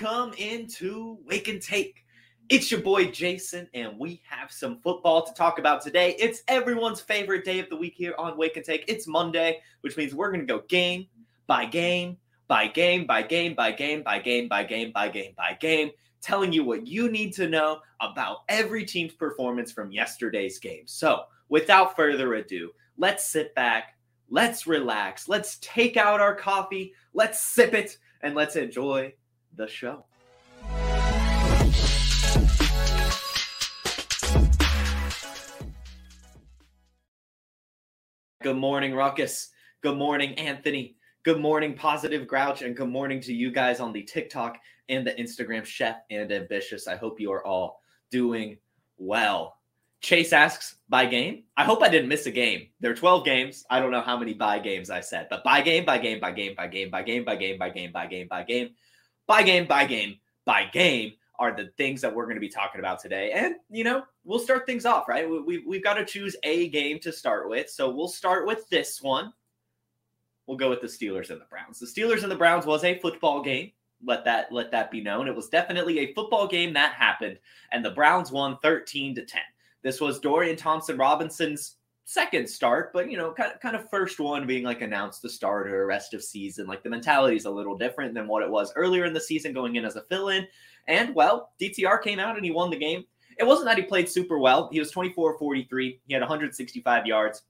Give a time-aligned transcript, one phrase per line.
[0.00, 2.04] Welcome into Wake and Take.
[2.48, 6.14] It's your boy Jason, and we have some football to talk about today.
[6.18, 8.84] It's everyone's favorite day of the week here on Wake and Take.
[8.86, 11.06] It's Monday, which means we're going to go game
[11.46, 12.16] by game
[12.48, 16.52] by game by game by game by game by game by game by game, telling
[16.52, 20.82] you what you need to know about every team's performance from yesterday's game.
[20.86, 23.96] So, without further ado, let's sit back,
[24.28, 29.12] let's relax, let's take out our coffee, let's sip it, and let's enjoy
[29.58, 30.04] the show.
[38.40, 39.50] Good morning, Ruckus.
[39.82, 40.96] Good morning, Anthony.
[41.24, 44.56] Good morning, Positive Grouch, and good morning to you guys on the TikTok
[44.88, 46.86] and the Instagram, Chef and Ambitious.
[46.86, 48.58] I hope you are all doing
[48.96, 49.58] well.
[50.00, 51.42] Chase asks, by game?
[51.56, 52.68] I hope I didn't miss a game.
[52.78, 53.64] There are 12 games.
[53.68, 56.30] I don't know how many by games I said, but by game, by game, by
[56.30, 58.70] game, by game, by game, by game, by game, by game, by game, by game,
[59.28, 62.80] by game, by game by game are the things that we're going to be talking
[62.80, 63.32] about today.
[63.32, 65.28] And, you know, we'll start things off, right?
[65.28, 67.68] We, we, we've got to choose a game to start with.
[67.68, 69.32] So we'll start with this one.
[70.46, 71.78] We'll go with the Steelers and the Browns.
[71.78, 73.72] The Steelers and the Browns was a football game.
[74.02, 75.28] Let that let that be known.
[75.28, 77.36] It was definitely a football game that happened,
[77.72, 79.42] and the Browns won 13 to 10.
[79.82, 81.77] This was Dorian Thompson Robinson's
[82.08, 85.28] second start, but you know, kind of, kind of first one being like announced the
[85.28, 86.66] starter, rest of season.
[86.66, 89.52] Like the mentality is a little different than what it was earlier in the season
[89.52, 90.46] going in as a fill in.
[90.86, 93.04] And well, DTR came out and he won the game.
[93.38, 94.70] It wasn't that he played super well.
[94.72, 96.00] He was 24 43.
[96.06, 97.42] He had 165 yards.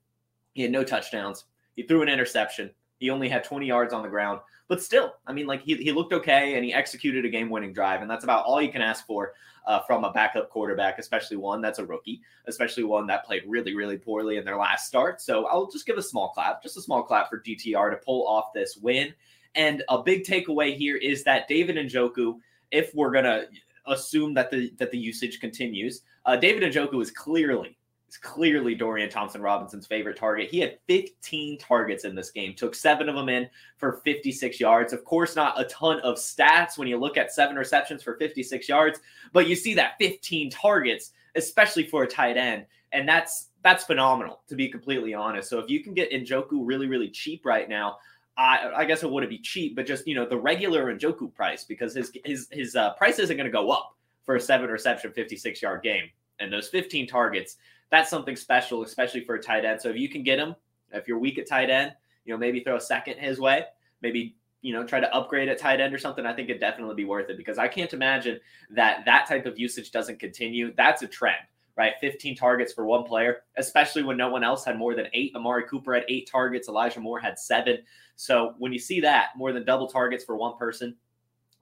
[0.55, 1.45] He had no touchdowns.
[1.77, 2.73] He threw an interception.
[2.99, 4.41] He only had 20 yards on the ground.
[4.69, 7.73] But still, I mean, like he, he looked okay and he executed a game winning
[7.73, 8.03] drive.
[8.03, 9.33] And that's about all you can ask for
[9.67, 13.75] uh, from a backup quarterback, especially one that's a rookie, especially one that played really,
[13.75, 15.23] really poorly in their last start.
[15.23, 18.27] So I'll just give a small clap, just a small clap for DTR to pull
[18.27, 19.15] off this win.
[19.55, 22.39] And a big takeaway here is that David Njoku,
[22.71, 23.47] if we're going to
[23.87, 27.78] assume that the that the usage continues, uh, David Njoku is clearly
[28.09, 30.49] is clearly Dorian Thompson Robinson's favorite target.
[30.51, 34.93] He had 15 targets in this game, took seven of them in for 56 yards.
[34.93, 38.69] Of course, not a ton of stats when you look at seven receptions for 56
[38.69, 39.01] yards,
[39.33, 44.41] but you see that 15 targets, especially for a tight end, and that's that's phenomenal
[44.49, 45.51] to be completely honest.
[45.51, 47.99] So if you can get Njoku really really cheap right now.
[48.41, 51.65] I, I guess it wouldn't be cheap, but just you know the regular Njoku price
[51.65, 55.11] because his his his uh, price isn't going to go up for a seven reception,
[55.11, 56.05] 56 yard game,
[56.39, 57.57] and those 15 targets
[57.91, 59.81] that's something special, especially for a tight end.
[59.81, 60.55] So if you can get him,
[60.93, 61.93] if you're weak at tight end,
[62.25, 63.65] you know, maybe throw a second his way,
[64.03, 66.27] maybe you know try to upgrade at tight end or something.
[66.27, 68.41] I think it'd definitely be worth it because I can't imagine
[68.71, 70.73] that that type of usage doesn't continue.
[70.77, 71.41] That's a trend,
[71.77, 71.95] right?
[72.01, 75.33] 15 targets for one player, especially when no one else had more than eight.
[75.35, 76.69] Amari Cooper had eight targets.
[76.69, 77.79] Elijah Moore had seven.
[78.17, 80.97] So when you see that more than double targets for one person,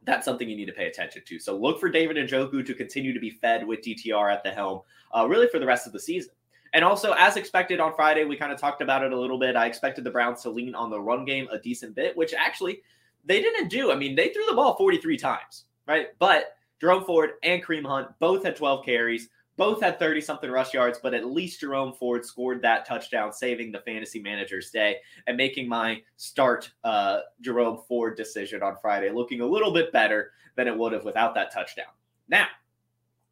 [0.06, 1.38] that's something you need to pay attention to.
[1.38, 4.80] So look for David Njoku to continue to be fed with DTR at the helm,
[5.14, 6.32] uh, really for the rest of the season.
[6.72, 9.56] And also, as expected on Friday, we kind of talked about it a little bit.
[9.56, 12.82] I expected the Browns to lean on the run game a decent bit, which actually
[13.24, 13.90] they didn't do.
[13.90, 16.08] I mean, they threw the ball 43 times, right?
[16.18, 19.28] But Jerome Ford and Kareem Hunt both had 12 carries.
[19.56, 23.72] Both had 30 something rush yards, but at least Jerome Ford scored that touchdown, saving
[23.72, 24.96] the fantasy manager's day
[25.26, 30.32] and making my start uh, Jerome Ford decision on Friday looking a little bit better
[30.56, 31.86] than it would have without that touchdown.
[32.28, 32.46] Now,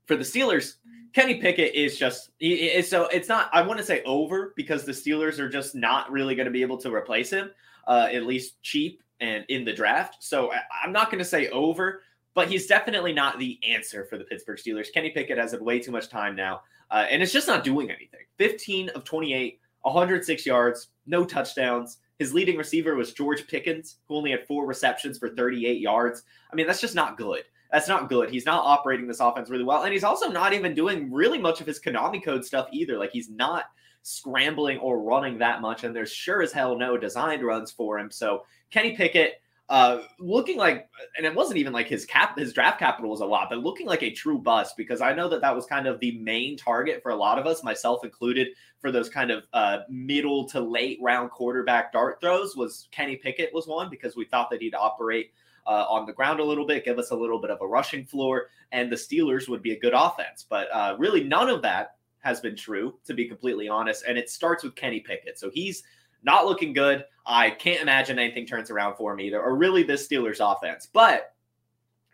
[0.07, 0.77] for the Steelers,
[1.13, 2.31] Kenny Pickett is just
[2.85, 6.35] so it's not I want to say over because the Steelers are just not really
[6.35, 7.51] going to be able to replace him,
[7.87, 10.17] uh, at least cheap and in the draft.
[10.21, 10.53] So
[10.83, 12.03] I'm not going to say over,
[12.35, 14.93] but he's definitely not the answer for the Pittsburgh Steelers.
[14.93, 17.91] Kenny Pickett has had way too much time now, uh, and it's just not doing
[17.91, 18.21] anything.
[18.39, 21.99] 15 of 28, 106 yards, no touchdowns.
[22.19, 26.23] His leading receiver was George Pickens, who only had four receptions for 38 yards.
[26.53, 27.43] I mean, that's just not good.
[27.73, 28.31] That's not good.
[28.31, 29.83] He's not operating this offense really well.
[29.83, 32.99] And he's also not even doing really much of his Konami code stuff either.
[32.99, 33.65] Like, he's not
[34.03, 35.83] scrambling or running that much.
[35.83, 38.13] And there's sure as hell no designed runs for him.
[38.13, 42.79] So, Kenny Pickett, uh, looking like, and it wasn't even like his cap, his draft
[42.79, 45.57] capital was a lot, but looking like a true bust because I know that that
[45.57, 49.09] was kind of the main target for a lot of us, myself included, for those
[49.09, 52.57] kind of uh, middle to late round quarterback dart throws.
[52.57, 55.33] Was Kenny Pickett was one because we thought that he'd operate
[55.67, 58.05] uh, on the ground a little bit, give us a little bit of a rushing
[58.05, 60.45] floor, and the Steelers would be a good offense.
[60.47, 64.05] But uh, really, none of that has been true, to be completely honest.
[64.07, 65.39] And it starts with Kenny Pickett.
[65.39, 65.83] So he's
[66.25, 67.05] not looking good.
[67.27, 70.89] I can't imagine anything turns around for him either, or really this Steelers offense.
[70.93, 71.35] But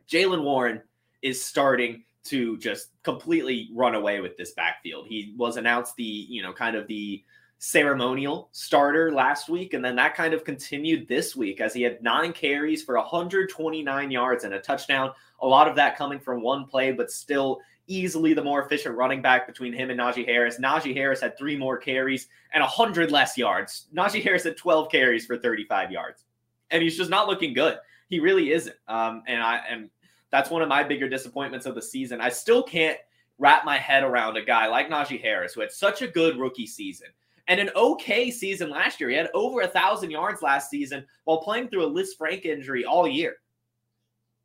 [0.08, 0.82] Jaylen Warren
[1.22, 5.06] is starting to just completely run away with this backfield.
[5.08, 7.24] He was announced the, you know, kind of the
[7.58, 12.02] ceremonial starter last week, and then that kind of continued this week as he had
[12.02, 15.10] nine carries for 129 yards and a touchdown.
[15.42, 19.20] A lot of that coming from one play, but still easily the more efficient running
[19.20, 20.58] back between him and Najee Harris.
[20.58, 23.88] Najee Harris had three more carries and 100 less yards.
[23.94, 26.24] Najee Harris had 12 carries for 35 yards.
[26.70, 27.78] And he's just not looking good.
[28.08, 28.76] He really isn't.
[28.88, 29.90] Um, and I and
[30.30, 32.20] that's one of my bigger disappointments of the season.
[32.20, 32.98] I still can't
[33.38, 36.66] wrap my head around a guy like Najee Harris who had such a good rookie
[36.66, 37.08] season
[37.48, 39.10] and an okay season last year.
[39.10, 43.08] He had over a thousand yards last season while playing through a Lisfranc injury all
[43.08, 43.36] year.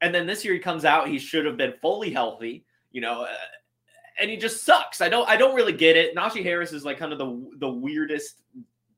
[0.01, 2.65] And then this year he comes out, he should have been fully healthy
[2.95, 3.27] you know, uh,
[4.17, 5.01] and he just sucks.
[5.01, 6.15] I don't I don't really get it.
[6.15, 8.41] Najee Harris is like kind of the the weirdest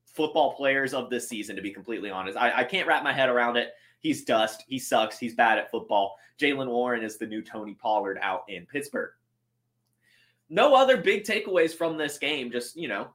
[0.04, 2.38] football players of this season, to be completely honest.
[2.38, 3.72] I, I can't wrap my head around it.
[3.98, 4.62] He's dust.
[4.68, 5.18] He sucks.
[5.18, 6.16] He's bad at football.
[6.40, 9.10] Jaylen Warren is the new Tony Pollard out in Pittsburgh.
[10.48, 12.52] No other big takeaways from this game.
[12.52, 13.08] Just, you know,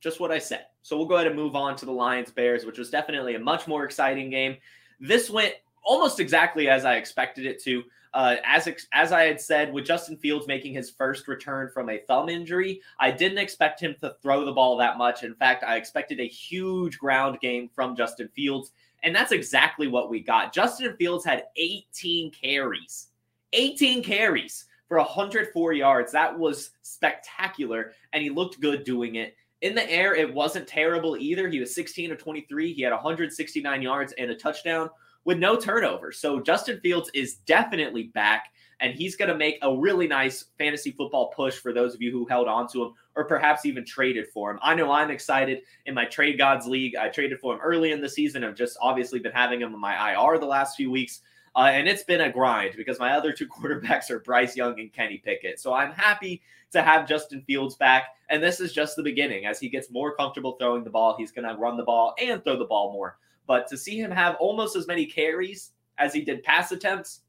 [0.00, 0.64] just what I said.
[0.80, 3.38] So we'll go ahead and move on to the Lions Bears, which was definitely a
[3.38, 4.56] much more exciting game.
[4.98, 7.82] This went almost exactly as I expected it to.
[8.14, 11.98] Uh, as as I had said, with Justin Fields making his first return from a
[12.06, 15.22] thumb injury, I didn't expect him to throw the ball that much.
[15.22, 18.72] In fact, I expected a huge ground game from Justin Fields,
[19.02, 20.52] and that's exactly what we got.
[20.52, 23.08] Justin Fields had 18 carries,
[23.54, 26.12] 18 carries for 104 yards.
[26.12, 29.34] That was spectacular, and he looked good doing it.
[29.62, 31.48] In the air, it wasn't terrible either.
[31.48, 32.74] He was 16 of 23.
[32.74, 34.90] He had 169 yards and a touchdown
[35.24, 36.12] with no turnover.
[36.12, 40.90] So Justin Fields is definitely back, and he's going to make a really nice fantasy
[40.90, 44.26] football push for those of you who held on to him or perhaps even traded
[44.28, 44.58] for him.
[44.62, 46.96] I know I'm excited in my Trade Gods League.
[46.96, 48.42] I traded for him early in the season.
[48.42, 51.20] I've just obviously been having him in my IR the last few weeks.
[51.54, 54.92] Uh, and it's been a grind because my other two quarterbacks are Bryce Young and
[54.92, 55.60] Kenny Pickett.
[55.60, 56.42] So I'm happy
[56.72, 58.16] to have Justin Fields back.
[58.30, 59.46] And this is just the beginning.
[59.46, 62.42] As he gets more comfortable throwing the ball, he's going to run the ball and
[62.42, 63.18] throw the ball more.
[63.52, 67.20] But to see him have almost as many carries as he did pass attempts,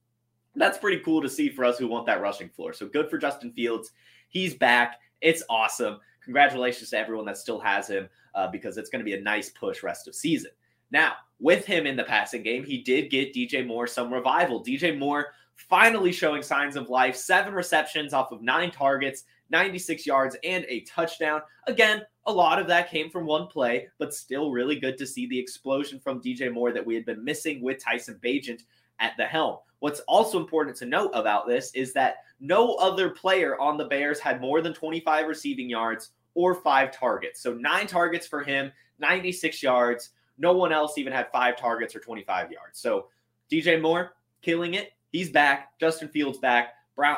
[0.55, 2.71] that's pretty cool to see for us who want that rushing floor.
[2.71, 3.91] So good for Justin Fields.
[4.29, 5.01] He's back.
[5.19, 5.97] It's awesome.
[6.23, 9.49] Congratulations to everyone that still has him uh, because it's going to be a nice
[9.49, 10.51] push rest of season.
[10.91, 14.63] Now, with him in the passing game, he did get DJ Moore some revival.
[14.63, 17.17] DJ Moore finally showing signs of life.
[17.17, 21.41] Seven receptions off of nine targets, 96 yards, and a touchdown.
[21.67, 25.27] Again, a lot of that came from one play, but still really good to see
[25.27, 28.63] the explosion from DJ Moore that we had been missing with Tyson Bagent
[28.99, 29.57] at the helm.
[29.79, 34.19] What's also important to note about this is that no other player on the Bears
[34.19, 37.41] had more than 25 receiving yards or five targets.
[37.41, 40.11] So nine targets for him, 96 yards.
[40.37, 42.79] No one else even had five targets or 25 yards.
[42.79, 43.07] So
[43.51, 44.93] DJ Moore killing it.
[45.11, 45.77] He's back.
[45.79, 46.73] Justin Fields back.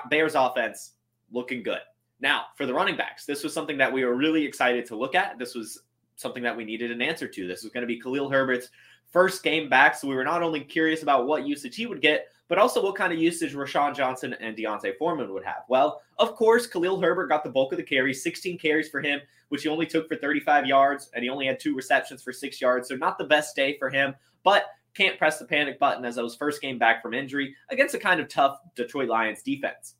[0.09, 0.93] Bears offense
[1.31, 1.79] looking good.
[2.19, 5.15] Now, for the running backs, this was something that we were really excited to look
[5.15, 5.37] at.
[5.37, 5.81] This was
[6.15, 7.47] something that we needed an answer to.
[7.47, 8.69] This was going to be Khalil Herbert's
[9.11, 9.95] first game back.
[9.95, 12.95] So we were not only curious about what usage he would get, but also what
[12.95, 15.63] kind of usage Roschon Johnson and D'Onta Foreman would have.
[15.67, 19.19] Well, of course, Khalil Herbert got the bulk of the carries, 16 carries for him,
[19.49, 22.61] which he only took for 35 yards, and he only had two receptions for six
[22.61, 22.87] yards.
[22.87, 26.35] So not the best day for him, but can't press the panic button as those
[26.35, 29.95] first game back from injury against a kind of tough Detroit Lions defense.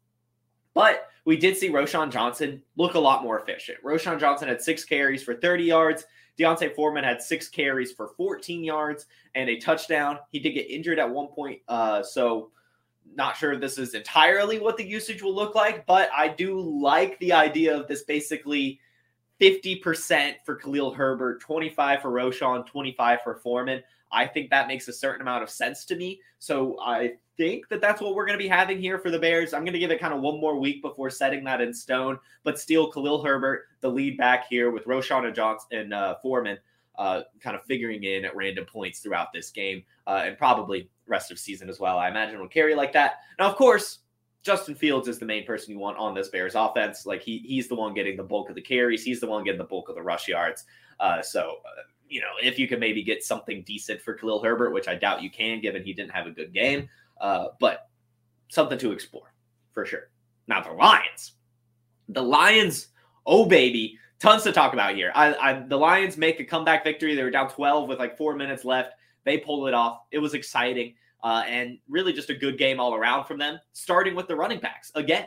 [0.73, 3.83] But we did see Roschon Johnson look a lot more efficient.
[3.83, 6.05] Roschon Johnson had six carries for 30 yards.
[6.37, 10.19] D'Onta Foreman had six carries for 14 yards and a touchdown.
[10.31, 12.51] He did get injured at one point, uh, so
[13.15, 17.17] not sure this is entirely what the usage will look like, but I do like
[17.19, 18.79] the idea of this basically
[19.39, 23.81] 50% for Khalil Herbert, 25 for Roschon, 25 for Foreman.
[24.11, 26.19] I think that makes a certain amount of sense to me.
[26.39, 29.53] So I think that that's what we're going to be having here for the Bears.
[29.53, 32.17] I'm going to give it kind of one more week before setting that in stone,
[32.43, 36.57] but still Khalil Herbert, the lead back here with Roschon and Johnson and uh, Foreman,
[36.97, 41.31] uh, kind of figuring in at random points throughout this game uh, and probably rest
[41.31, 41.97] of season as well.
[41.97, 43.19] I imagine will carry like that.
[43.37, 43.99] Now, of course,
[44.43, 47.05] Justin Fields is the main person you want on this Bears offense.
[47.05, 49.03] Like he he's the one getting the bulk of the carries.
[49.03, 50.65] He's the one getting the bulk of the rush yards.
[50.99, 54.71] Uh, so uh, you know, if you can maybe get something decent for Khalil Herbert,
[54.71, 57.89] which I doubt you can, given he didn't have a good game, uh, but
[58.49, 59.33] something to explore
[59.73, 60.09] for sure.
[60.47, 61.33] Now the Lions,
[62.09, 62.87] the Lions,
[63.25, 65.11] oh baby, tons to talk about here.
[65.15, 67.15] I, I the Lions make a comeback victory.
[67.15, 68.93] They were down 12 with like four minutes left.
[69.23, 70.01] They pulled it off.
[70.11, 70.93] It was exciting
[71.23, 73.59] uh, and really just a good game all around from them.
[73.73, 75.25] Starting with the running backs again,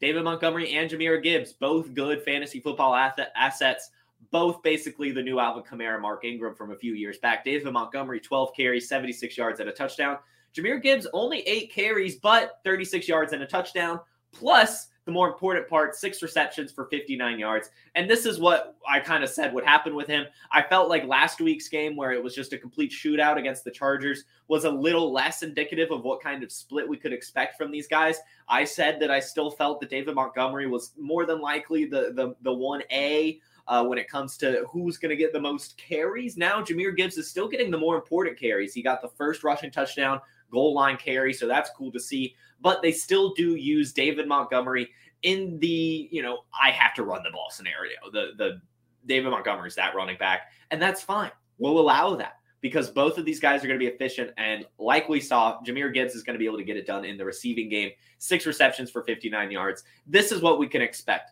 [0.00, 3.90] David Montgomery and Jahmyr Gibbs, both good fantasy football assets
[4.30, 7.44] both basically the new Alvin Kamara, Mark Ingram from a few years back.
[7.44, 10.18] David Montgomery, 12 carries, 76 yards and a touchdown.
[10.54, 14.00] Jahmyr Gibbs, only eight carries, but 36 yards and a touchdown.
[14.32, 17.70] Plus, the more important part, six receptions for 59 yards.
[17.94, 20.26] And this is what I kind of said would happen with him.
[20.52, 23.70] I felt like last week's game, where it was just a complete shootout against the
[23.70, 27.70] Chargers, was a little less indicative of what kind of split we could expect from
[27.70, 28.18] these guys.
[28.48, 32.36] I said that I still felt that David Montgomery was more than likely the the
[32.42, 36.36] the one A uh, when it comes to who's going to get the most carries.
[36.36, 38.74] Now, Jahmyr Gibbs is still getting the more important carries.
[38.74, 42.34] He got the first rushing touchdown, goal line carry, so that's cool to see.
[42.60, 44.90] But they still do use David Montgomery
[45.22, 47.96] in the, you know, I have to run the ball scenario.
[48.12, 48.60] The the
[49.06, 51.30] David Montgomery's that running back, and that's fine.
[51.58, 54.32] We'll allow that because both of these guys are going to be efficient.
[54.36, 57.04] And like we saw, Jahmyr Gibbs is going to be able to get it done
[57.04, 57.92] in the receiving game.
[58.18, 59.84] Six receptions for 59 yards.
[60.06, 61.30] This is what we can expect.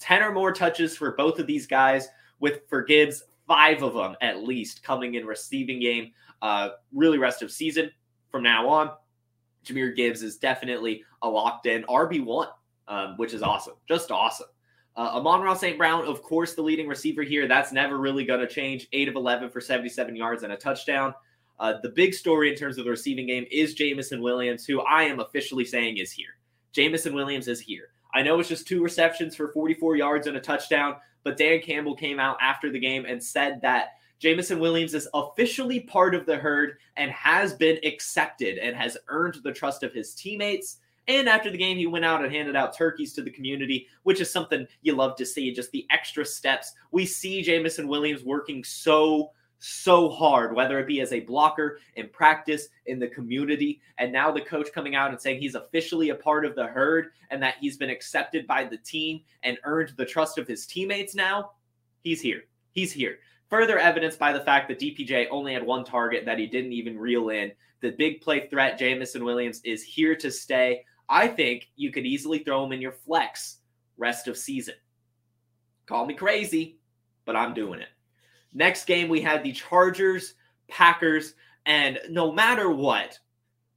[0.00, 2.08] 10 or more touches for both of these guys,
[2.40, 7.42] with for Gibbs, five of them at least coming in receiving game, uh, really rest
[7.42, 7.90] of season
[8.30, 8.90] from now on.
[9.64, 12.48] Jahmyr Gibbs is definitely a locked in RB1,
[12.88, 13.74] um, which is awesome.
[13.86, 14.46] Just awesome.
[14.96, 15.78] Uh, Amon-Ra St.
[15.78, 17.46] Brown, of course, the leading receiver here.
[17.46, 18.88] That's never really going to change.
[18.92, 21.14] 8 of 11 for 77 yards and a touchdown.
[21.58, 25.04] Uh, the big story in terms of the receiving game is Jameson Williams, who I
[25.04, 26.38] am officially saying is here.
[26.72, 27.88] Jameson Williams is here.
[28.14, 31.94] I know it's just two receptions for 44 yards and a touchdown, but Dan Campbell
[31.94, 36.36] came out after the game and said that Jameson Williams is officially part of the
[36.36, 40.78] herd and has been accepted and has earned the trust of his teammates.
[41.08, 44.20] And after the game, he went out and handed out turkeys to the community, which
[44.20, 45.52] is something you love to see.
[45.52, 46.74] Just the extra steps.
[46.92, 52.08] We see Jameson Williams working so so hard, whether it be as a blocker in
[52.08, 56.14] practice, in the community, and now the coach coming out and saying he's officially a
[56.14, 60.04] part of the herd and that he's been accepted by the team and earned the
[60.04, 61.52] trust of his teammates now.
[62.02, 62.44] He's here.
[62.72, 63.18] He's here.
[63.50, 66.98] Further evidence by the fact that DPJ only had one target that he didn't even
[66.98, 67.52] reel in.
[67.80, 70.84] The big play threat, Jameson Williams, is here to stay.
[71.08, 73.58] I think you could easily throw him in your flex
[73.98, 74.74] rest of season.
[75.86, 76.78] Call me crazy,
[77.24, 77.88] but I'm doing it.
[78.52, 80.34] Next game, we had the Chargers,
[80.68, 81.34] Packers,
[81.66, 83.18] and no matter what,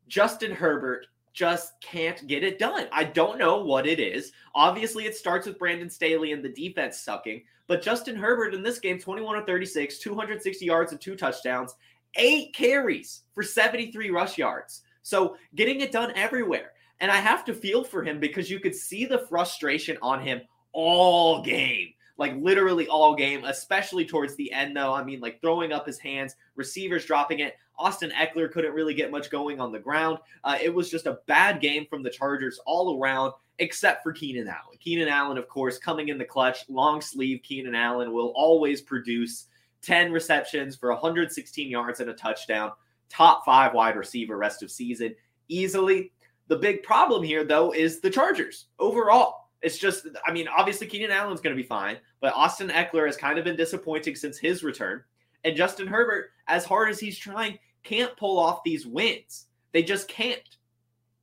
[0.08, 2.88] Justin Herbert just can't get it done.
[2.92, 4.32] I don't know what it is.
[4.56, 8.80] Obviously, it starts with Brandon Staley and the defense sucking, but Justin Herbert in this
[8.80, 11.76] game, 21 of 36, 260 yards and two touchdowns,
[12.16, 14.84] eight carries for 73 rush yards.
[15.02, 16.72] So getting it done everywhere.
[17.00, 20.42] And I have to feel for him because you could see the frustration on him
[20.72, 24.94] all game like literally all game, especially towards the end, though.
[24.94, 27.56] I mean, like throwing up his hands, receivers dropping it.
[27.80, 30.20] Austin Ekeler couldn't really get much going on the ground.
[30.44, 34.48] Uh, it was just a bad game from the Chargers all around, except for Keenan
[34.48, 34.78] Allen.
[34.80, 37.42] Keenan Allen, of course, coming in the clutch, long sleeve.
[37.42, 39.48] Keenan Allen will always produce
[39.82, 42.72] 10 receptions for 116 yards and a touchdown.
[43.10, 45.16] Top five wide receiver rest of season
[45.48, 46.12] easily.
[46.48, 49.43] The big problem here, though, is the Chargers overall.
[49.64, 53.18] It's just, I mean, obviously Keenan Allen's going to be fine, but Austin Ekeler has
[53.18, 55.02] kind of been disappointing since his return.
[55.46, 59.48] And Justin Herbert, as hard as he's trying, can't pull off these wins.
[59.72, 60.42] They just can't.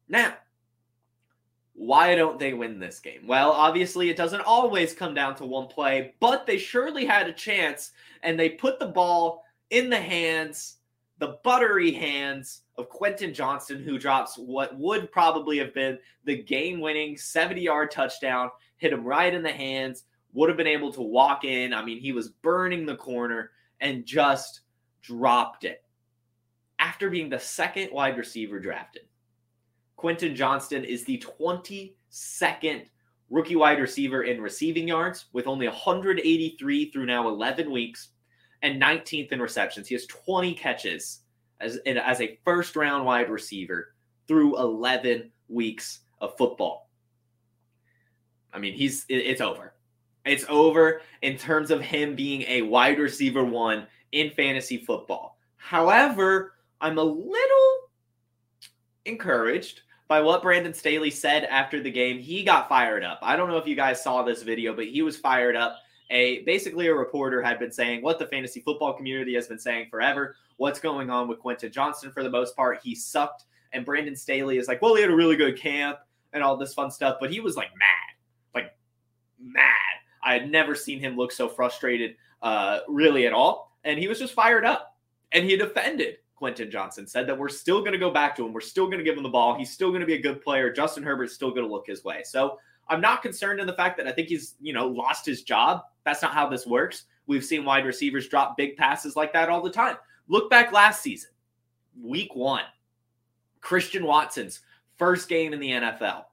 [0.09, 0.35] Now,
[1.75, 3.27] why don't they win this game?
[3.27, 7.33] Well, obviously, it doesn't always come down to one play, but they surely had a
[7.33, 7.93] chance,
[8.23, 10.77] and they put the ball in the hands,
[11.19, 16.81] the buttery hands of Quentin Johnston, who drops what would probably have been the game
[16.81, 21.03] winning 70 yard touchdown, hit him right in the hands, would have been able to
[21.03, 21.73] walk in.
[21.75, 24.63] I mean, he was burning the corner and just
[25.03, 25.85] dropped it.
[26.79, 29.03] After being the second wide receiver drafted,
[29.97, 32.87] Quentin Johnston is the 22nd
[33.29, 38.09] rookie wide receiver in receiving yards with only 183 through now 11 weeks
[38.63, 39.89] and 19th in receptions.
[39.89, 41.21] He has 20 catches
[41.61, 43.95] as, as a first round wide receiver
[44.27, 46.89] through 11 weeks of football.
[48.53, 49.75] I mean, he's it's over.
[50.25, 55.39] It's over in terms of him being a wide receiver one in fantasy football.
[55.57, 57.91] However, I'm a little
[59.05, 62.19] encouraged by what Brandon Staley said after the game.
[62.19, 63.21] He got fired up.
[63.23, 65.77] I don't know if you guys saw this video, but he was fired up
[66.11, 69.89] a basically a reporter had been saying what the fantasy football community has been saying
[69.91, 70.37] forever.
[70.57, 72.81] What's going on with Quentin Johnston for the most part?
[72.83, 75.99] He sucked, and Brandon Staley is like, well, he had a really good camp
[76.33, 78.75] and all this fun stuff, but he was like mad, like
[79.41, 79.65] mad.
[80.23, 84.19] I had never seen him look so frustrated, uh, really at all, and he was
[84.19, 84.97] just fired up,
[85.33, 86.17] and he defended.
[86.41, 88.55] Quentin Johnston, said that we're still going to go back to him.
[88.55, 89.55] We're still going to give him the ball.
[89.55, 90.73] He's still going to be a good player.
[90.73, 92.23] Justin Herbert's still going to look his way.
[92.25, 92.59] So
[92.91, 95.83] I'm not concerned in the fact that I think he's, you know, lost his job.
[96.05, 97.05] That's not how this works.
[97.27, 99.97] We've seen wide receivers drop big passes like that all the time.
[100.27, 101.31] Look back last season,
[102.03, 102.65] week one,
[103.61, 104.61] Christian Watson's
[104.99, 106.25] first game in the NFL.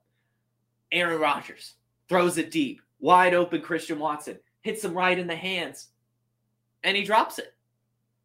[0.92, 1.76] Aaron Rodgers
[2.10, 3.62] throws it deep, wide open.
[3.62, 5.90] Christian Watson hits him right in the hands,
[6.84, 7.54] and he drops it.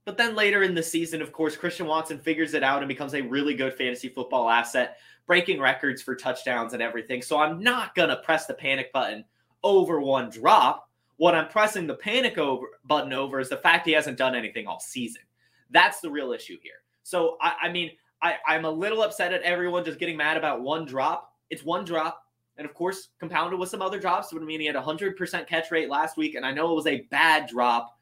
[0.05, 3.15] But then later in the season, of course, Christian Watson figures it out and becomes
[3.15, 7.23] a really good fantasy football asset breaking records for touchdowns and everything.
[7.23, 9.25] So I'm not going to press the panic button
[9.63, 10.89] over one drop.
[11.17, 14.67] What I'm pressing the panic over button over is the fact he hasn't done anything
[14.67, 15.23] all season.
[15.71, 16.83] That's the real issue here.
[17.05, 17.93] So I, I mean,
[18.23, 21.35] I, I'm a little upset at everyone just getting mad about one drop.
[21.51, 22.25] It's one drop.
[22.57, 24.33] And of course, compounded with some other drops.
[24.33, 26.87] would mean, he had a 100% catch rate last week, and I know it was
[26.87, 27.99] a bad drop,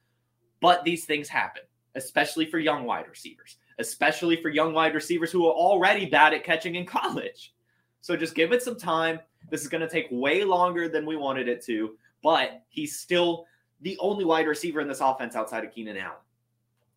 [0.61, 1.63] but these things happen,
[1.95, 6.45] especially for young wide receivers especially for young wide receivers who are already bad at
[6.45, 7.55] catching in college.
[8.03, 9.19] So just give it some time.
[9.51, 13.47] This is going to take way longer than we wanted it to, but he's still
[13.81, 16.17] the only wide receiver in this offense outside of Keenan Allen.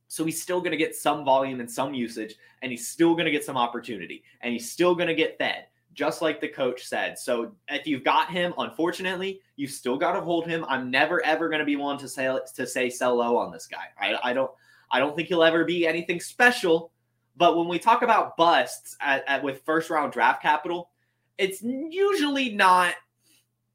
[0.09, 3.25] So he's still going to get some volume and some usage, and he's still going
[3.25, 6.85] to get some opportunity, and he's still going to get fed, just like the coach
[6.85, 7.17] said.
[7.17, 10.65] So if you've got him, unfortunately, you've still got to hold him.
[10.67, 13.65] I'm never ever going to be one to say to say sell low on this
[13.65, 13.85] guy.
[13.99, 14.51] I, I don't
[14.93, 16.91] I don't think he'll ever be anything special.
[17.35, 20.91] But when we talk about busts at, at, with first round draft capital,
[21.39, 22.93] it's usually not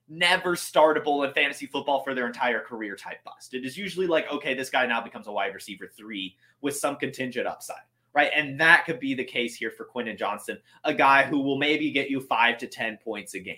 [0.08, 3.52] never startable in fantasy football for their entire career type bust.
[3.52, 6.96] It is usually like, okay, this guy now becomes a wide receiver three with some
[6.96, 7.76] contingent upside,
[8.14, 8.30] right?
[8.34, 11.90] And that could be the case here for Quentin Johnston, a guy who will maybe
[11.90, 13.56] get you five to 10 points a game.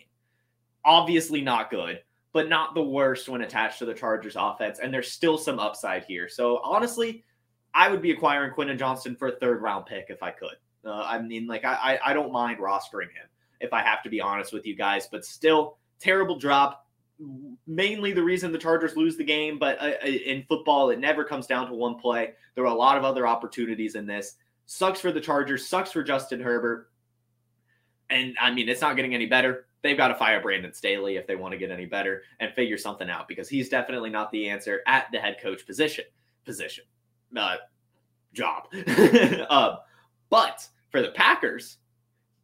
[0.85, 2.01] Obviously not good,
[2.33, 4.79] but not the worst when attached to the Chargers offense.
[4.81, 6.29] And there's still some upside here.
[6.29, 7.23] So honestly,
[7.75, 10.57] I would be acquiring Quentin Johnston for a third round pick if I could.
[10.85, 13.29] Uh, I mean, like I, I don't mind rostering him
[13.61, 16.87] if I have to be honest with you guys, but still terrible drop.
[17.67, 21.23] Mainly the reason the Chargers lose the game, but uh, uh, in football it never
[21.23, 22.33] comes down to one play.
[22.55, 24.37] There were a lot of other opportunities in this.
[24.67, 25.69] Sucks for the Chargers.
[25.69, 26.91] Sucks for Justin Herbert.
[28.09, 29.67] And I mean, it's not getting any better.
[29.83, 32.79] They've got to fire Brandon Staley if they want to get any better and figure
[32.79, 36.05] something out because he's definitely not the answer at the head coach position.
[36.45, 36.85] Position
[37.37, 37.57] uh,
[38.33, 38.65] job.
[39.49, 39.77] uh,
[40.31, 41.79] but for the Packers,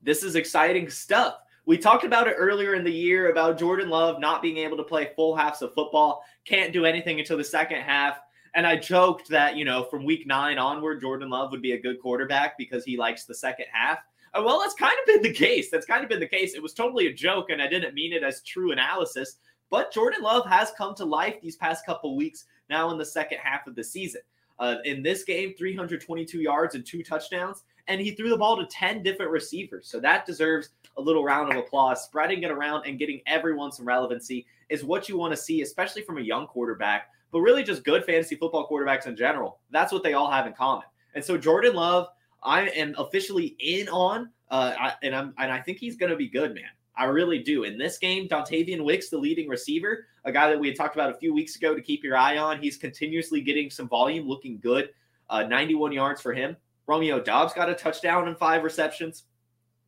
[0.02, 1.36] this is exciting stuff.
[1.66, 4.84] We talked about it earlier in the year about Jordan Love not being able to
[4.84, 8.20] play full halves of football, can't do anything until the second half.
[8.54, 11.80] And I joked that, you know, from week nine onward, Jordan Love would be a
[11.80, 13.98] good quarterback because he likes the second half.
[14.32, 15.70] And well, that's kind of been the case.
[15.70, 16.54] That's kind of been the case.
[16.54, 19.38] It was totally a joke, and I didn't mean it as true analysis.
[19.68, 23.38] But Jordan Love has come to life these past couple weeks now in the second
[23.42, 24.20] half of the season.
[24.58, 28.66] Uh, in this game, 322 yards and two touchdowns, and he threw the ball to
[28.66, 29.86] 10 different receivers.
[29.86, 32.02] So that deserves a little round of applause.
[32.02, 36.02] Spreading it around and getting everyone some relevancy is what you want to see, especially
[36.02, 39.60] from a young quarterback, but really just good fantasy football quarterbacks in general.
[39.70, 40.86] That's what they all have in common.
[41.14, 42.08] And so Jordan Love,
[42.42, 46.28] I am officially in on, uh, and I'm and I think he's going to be
[46.28, 46.64] good, man.
[46.96, 47.64] I really do.
[47.64, 51.10] In this game, Dontayvion Wicks, the leading receiver, a guy that we had talked about
[51.10, 52.60] a few weeks ago to keep your eye on.
[52.60, 54.90] He's continuously getting some volume, looking good.
[55.28, 56.56] Uh, 91 yards for him.
[56.86, 59.24] Romeo Doubs got a touchdown and five receptions.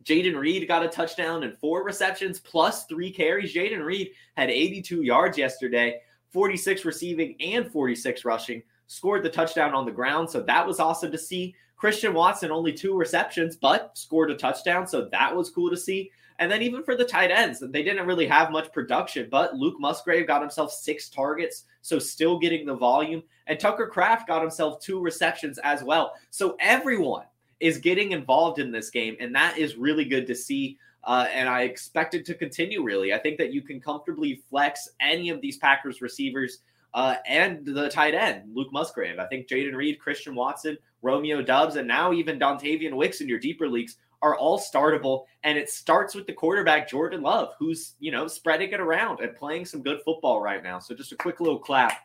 [0.05, 3.55] Jayden Reed got a touchdown and four receptions plus three carries.
[3.55, 8.63] Jayden Reed had 82 yards yesterday, 46 receiving and 46 rushing.
[8.87, 11.55] Scored the touchdown on the ground, so that was awesome to see.
[11.77, 16.11] Christian Watson only two receptions, but scored a touchdown, so that was cool to see.
[16.39, 19.77] And then even for the tight ends, they didn't really have much production, but Luke
[19.81, 23.23] Musgrave got himself six targets, so still getting the volume.
[23.49, 26.15] And Tucker Kraft got himself two receptions as well.
[26.31, 27.25] So everyone
[27.59, 30.79] is getting involved in this game, and that is really good to see.
[31.05, 33.13] Uh, and I expect it to continue, really.
[33.13, 36.59] I think that you can comfortably flex any of these Packers receivers
[36.95, 39.19] uh, and the tight end, Luke Musgrave.
[39.19, 43.39] I think Jayden Reed, Christian Watson, Romeo Doubs, and now even Dontayvion Wicks in your
[43.39, 45.25] deeper leagues are all startable.
[45.45, 49.35] And it starts with the quarterback, Jordan Love, who's, you know, spreading it around and
[49.35, 50.79] playing some good football right now.
[50.79, 52.01] So just a quick little clap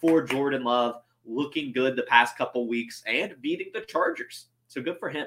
[0.00, 4.46] for Jordan Love, looking good the past couple weeks and beating the Chargers.
[4.68, 5.26] So good for him.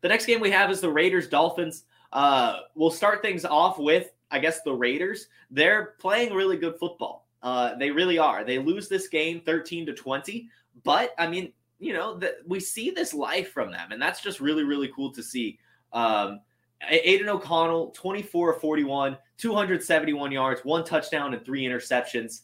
[0.00, 1.84] The next game we have is the Raiders Dolphins.
[2.12, 5.26] Uh, we'll start things off with, I guess, the Raiders.
[5.50, 7.28] They're playing really good football.
[7.42, 8.44] Uh, they really are.
[8.44, 10.48] They lose this game 13 to 20,
[10.84, 14.38] but I mean, you know, that we see this life from them, and that's just
[14.38, 15.58] really, really cool to see.
[15.92, 16.40] Um,
[16.88, 22.42] Aidan O'Connell, 24 41, 271 yards, one touchdown, and three interceptions.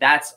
[0.00, 0.34] That's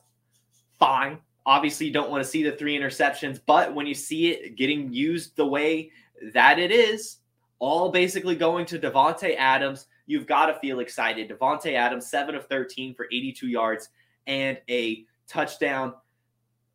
[0.78, 1.20] fine.
[1.46, 4.94] Obviously, you don't want to see the three interceptions, but when you see it getting
[4.94, 5.92] used the way
[6.34, 7.18] that it is,
[7.60, 11.30] all basically going to Davante Adams, you've got to feel excited.
[11.30, 13.90] Davante Adams, 7 of 13 for 82 yards
[14.28, 15.94] and a touchdown.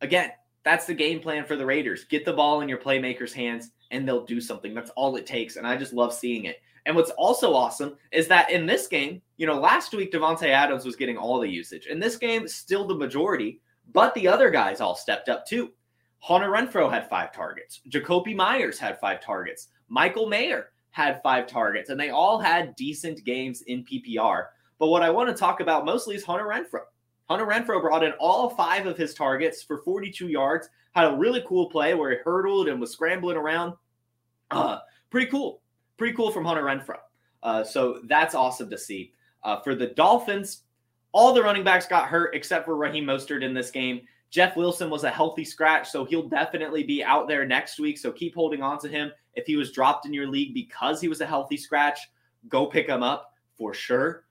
[0.01, 0.31] Again,
[0.67, 2.03] that's the game plan for the Raiders.
[2.03, 4.73] Get the ball in your playmakers' hands and they'll do something.
[4.73, 5.55] That's all it takes.
[5.55, 6.57] And I just love seeing it.
[6.85, 10.83] And what's also awesome is that in this game, you know, last week Davante Adams
[10.83, 11.87] was getting all the usage.
[11.87, 13.61] In this game, still the majority,
[13.93, 15.71] but the other guys all stepped up too.
[16.19, 17.79] Hunter Renfrow had five targets.
[17.89, 19.69] Jakobi Meyers had five targets.
[19.87, 24.47] Michael Mayer had five targets, and they all had decent games in PPR.
[24.79, 26.83] But what I want to talk about mostly is Hunter Renfrow.
[27.29, 30.69] Hunter Renfrow brought in all five of his targets for 42 yards.
[30.93, 33.73] Had a really cool play where he hurdled and was scrambling around.
[34.49, 35.61] Uh, pretty cool.
[35.97, 36.99] Pretty cool from Hunter Renfrow.
[37.43, 39.13] Uh, so that's awesome to see.
[39.43, 40.63] Uh, for the Dolphins,
[41.11, 44.01] all the running backs got hurt except for Raheem Mostert in this game.
[44.29, 47.97] Jeff Wilson was a healthy scratch, so he'll definitely be out there next week.
[47.97, 49.11] So keep holding on to him.
[49.35, 51.99] If he was dropped in your league because he was a healthy scratch,
[52.49, 54.25] go pick him up for sure.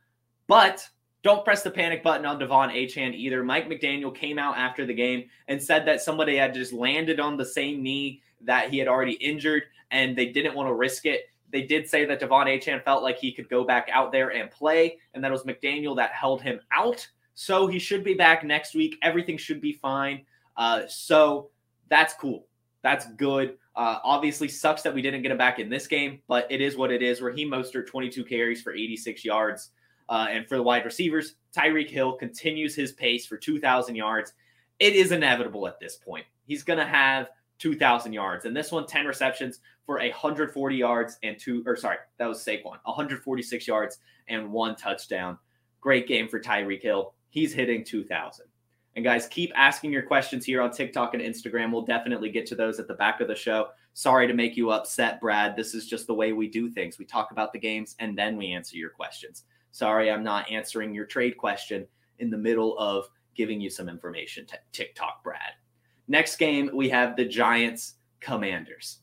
[0.46, 0.86] But
[1.26, 3.42] don't press the panic button on De'Von Achane either.
[3.42, 7.36] Mike McDaniel came out after the game and said that somebody had just landed on
[7.36, 11.22] the same knee that he had already injured and they didn't want to risk it.
[11.50, 14.52] They did say that De'Von Achane felt like he could go back out there and
[14.52, 17.04] play, and that was McDaniel that held him out.
[17.34, 18.96] So he should be back next week.
[19.02, 20.24] Everything should be fine.
[20.56, 21.50] Uh, so
[21.88, 22.46] that's cool.
[22.82, 23.58] That's good.
[23.74, 26.76] Uh, obviously, sucks that we didn't get him back in this game, but it is
[26.76, 27.20] what it is.
[27.20, 29.70] Raheem Mostert, 22 carries for 86 yards.
[30.08, 34.32] Uh, and for the wide receivers, Tyreek Hill continues his pace for 2,000 yards.
[34.78, 36.26] It is inevitable at this point.
[36.46, 38.44] He's going to have 2,000 yards.
[38.44, 42.78] And this one, 10 receptions for 140 yards and two, or sorry, that was Saquon,
[42.84, 45.38] 146 yards and one touchdown.
[45.80, 47.14] Great game for Tyreek Hill.
[47.30, 48.46] He's hitting 2,000.
[48.96, 51.70] And guys, keep asking your questions here on TikTok and Instagram.
[51.70, 53.68] We'll definitely get to those at the back of the show.
[53.92, 55.54] Sorry to make you upset, Brad.
[55.54, 56.98] This is just the way we do things.
[56.98, 59.44] We talk about the games and then we answer your questions.
[59.76, 61.86] Sorry, I'm not answering your trade question
[62.18, 64.46] in the middle of giving you some information.
[64.72, 65.52] TikTok, Brad.
[66.08, 69.00] Next game, we have the Giants Commanders.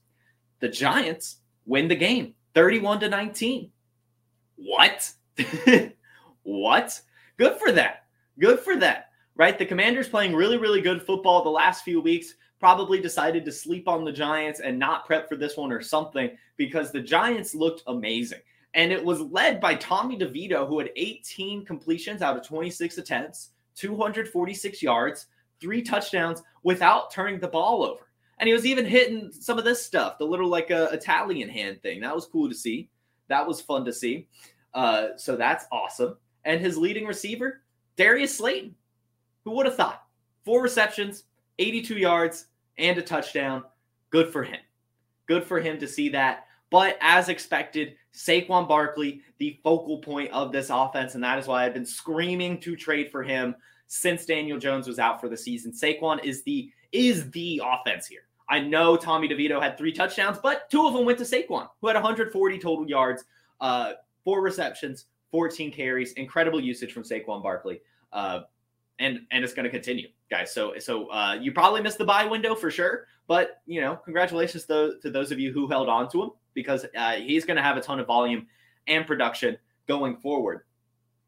[0.62, 3.70] The Giants win the game 31 to 19.
[4.56, 5.12] What?
[6.42, 7.02] what?
[7.38, 8.06] Good for that.
[8.40, 9.10] Good for that.
[9.36, 9.60] Right?
[9.60, 12.34] The Commanders playing really, really good football the last few weeks.
[12.60, 16.32] Probably decided to sleep on the Giants and not prep for this one or something
[16.58, 18.42] because the Giants looked amazing.
[18.74, 23.50] And it was led by Tommy DeVito, who had 18 completions out of 26 attempts,
[23.76, 25.28] 246 yards,
[25.60, 28.08] three touchdowns without turning the ball over.
[28.40, 31.50] And he was even hitting some of this stuff, the little like a uh, Italian
[31.50, 32.02] hand thing.
[32.02, 32.90] That was cool to see.
[33.30, 34.28] That was fun to see.
[34.74, 36.18] Uh, so that's awesome.
[36.44, 37.62] And his leading receiver,
[37.96, 38.76] Darius Slayton.
[39.46, 40.04] Who would have thought?
[40.46, 41.26] Four receptions,
[41.60, 43.64] 82 yards, and a touchdown.
[44.10, 44.60] Good for him.
[45.28, 46.46] Good for him to see that.
[46.74, 51.64] But as expected, Saquon Barkley, the focal point of this offense, and that is why
[51.64, 53.54] I've been screaming to trade for him
[53.86, 55.72] since Daniel Jones was out for the season.
[55.72, 58.22] Saquon is the is the offense here.
[58.50, 61.86] I know Tommy DeVito had three touchdowns, but two of them went to Saquon, who
[61.86, 63.24] had 140 total yards,
[63.62, 67.82] uh, four receptions, 14 carries, incredible usage from Saquon Barkley.
[68.12, 68.40] Uh,
[68.98, 70.52] and and it's going to continue, guys.
[70.52, 74.66] So so uh, you probably missed the buy window for sure, but you know, congratulations
[74.66, 77.64] to, to those of you who held on to him because uh, he's going to
[77.64, 78.48] have a ton of volume
[78.88, 80.62] and production going forward.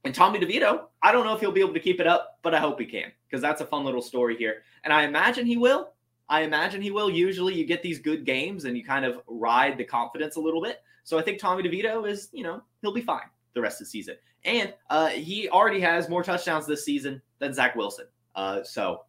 [0.03, 2.53] And Tommy DeVito, I don't know if he'll be able to keep it up, but
[2.53, 4.61] I hope he can because that's a fun little story here.
[4.83, 5.93] And I imagine he will.
[6.29, 7.09] I imagine he will.
[7.09, 10.61] Usually you get these good games and you kind of ride the confidence a little
[10.61, 10.81] bit.
[11.03, 13.91] So I think Tommy DeVito is, you know, he'll be fine the rest of the
[13.91, 14.15] season.
[14.43, 18.05] And uh, he already has more touchdowns this season than Zach Wilson.
[18.35, 19.05] Uh, so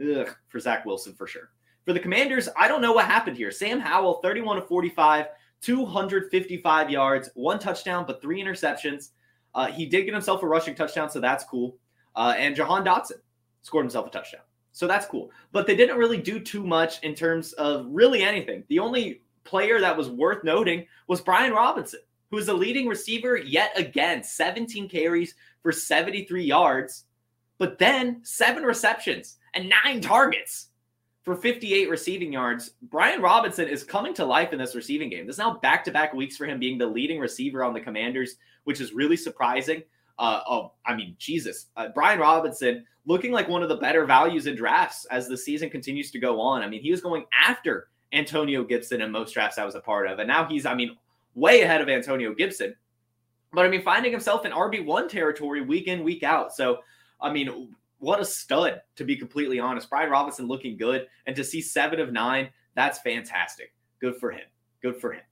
[0.00, 1.50] ugh, for Zach Wilson for sure.
[1.84, 3.50] For the Commanders, I don't know what happened here.
[3.50, 5.26] Sam Howell, 31 to 45,
[5.60, 9.10] 255 yards, one touchdown, but three interceptions.
[9.54, 11.76] Uh, he did get himself a rushing touchdown, so that's cool.
[12.16, 13.18] Uh, and Jahan Dotson
[13.62, 14.40] scored himself a touchdown.
[14.72, 15.30] So that's cool.
[15.52, 18.64] But they didn't really do too much in terms of really anything.
[18.68, 23.36] The only player that was worth noting was Brian Robinson, who is the leading receiver
[23.36, 27.04] yet again, 17 carries for 73 yards,
[27.58, 30.68] but then seven receptions and nine targets
[31.24, 32.72] for 58 receiving yards.
[32.82, 35.26] Brian Robinson is coming to life in this receiving game.
[35.26, 37.80] This is now back to back weeks for him being the leading receiver on the
[37.80, 39.82] Commanders, which is really surprising.
[40.18, 44.46] Uh, oh, I mean, Jesus, uh, Brian Robinson looking like one of the better values
[44.46, 46.62] in drafts as the season continues to go on.
[46.62, 50.06] I mean, he was going after Antonio Gibson in most drafts I was a part
[50.06, 50.96] of, and now he's, I mean,
[51.34, 52.76] way ahead of Antonio Gibson.
[53.52, 56.54] But I mean, finding himself in RB1 territory week in, week out.
[56.54, 56.80] So,
[57.20, 59.88] I mean, what a stud, to be completely honest.
[59.88, 61.06] Brian Robinson looking good.
[61.26, 63.72] And to see seven of nine, that's fantastic.
[64.00, 64.44] Good for him.
[64.82, 65.22] Good for him.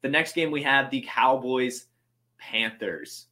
[0.00, 1.86] The next game we have the Cowboys
[2.38, 3.26] Panthers.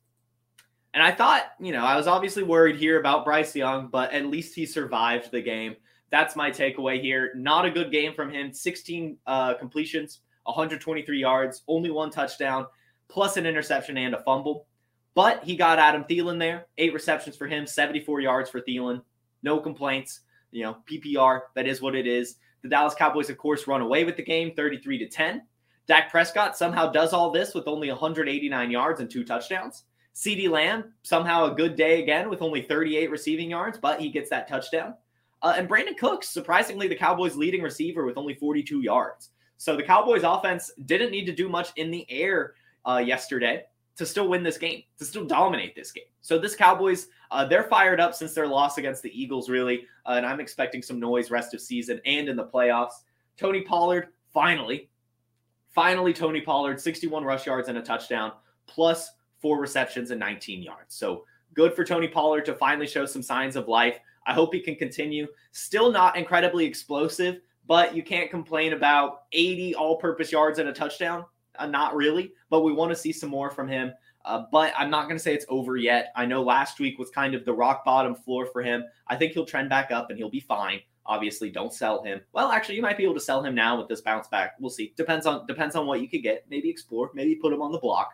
[0.92, 4.26] And I thought, you know, I was obviously worried here about Bryce Young, but at
[4.26, 5.76] least he survived the game.
[6.10, 7.32] That's my takeaway here.
[7.36, 8.52] Not a good game from him.
[8.52, 12.66] 16 uh, completions, 123 yards, only one touchdown,
[13.08, 14.66] plus an interception and a fumble.
[15.14, 19.02] But he got Adam Thielen there, eight receptions for him, 74 yards for Thielen.
[19.42, 20.20] No complaints.
[20.52, 22.36] You know, PPR, that is what it is.
[22.62, 25.42] The Dallas Cowboys, of course, run away with the game 33 to 10.
[25.86, 29.84] Dak Prescott somehow does all this with only 189 yards and two touchdowns.
[30.14, 34.28] CeeDee Lamb, somehow a good day again with only 38 receiving yards, but he gets
[34.30, 34.94] that touchdown.
[35.42, 39.30] Uh, and Brandin Cooks, surprisingly, the Cowboys' leading receiver with only 42 yards.
[39.56, 43.64] So the Cowboys' offense didn't need to do much in the air uh, yesterday
[43.96, 46.04] to still win this game, to still dominate this game.
[46.20, 50.12] So this Cowboys, uh, they're fired up since their loss against the Eagles, really, uh,
[50.12, 53.04] and I'm expecting some noise rest of season and in the playoffs.
[53.36, 54.88] Tony Pollard, finally,
[55.68, 58.32] finally, Tony Pollard, 61 rush yards and a touchdown,
[58.66, 60.94] plus four receptions and 19 yards.
[60.94, 61.24] So
[61.54, 63.98] good for Tony Pollard to finally show some signs of life.
[64.26, 65.26] I hope he can continue.
[65.52, 70.72] Still not incredibly explosive, but you can't complain about 80 all purpose yards and a
[70.72, 71.24] touchdown.
[71.60, 73.92] Uh, not really, but we want to see some more from him.
[74.24, 76.12] Uh, but I'm not going to say it's over yet.
[76.16, 78.84] I know last week was kind of the rock bottom floor for him.
[79.06, 80.80] I think he'll trend back up and he'll be fine.
[81.06, 82.20] Obviously, don't sell him.
[82.32, 84.54] Well, actually, you might be able to sell him now with this bounce back.
[84.60, 84.92] We'll see.
[84.96, 86.44] Depends on depends on what you could get.
[86.50, 87.10] Maybe explore.
[87.14, 88.12] Maybe put him on the block.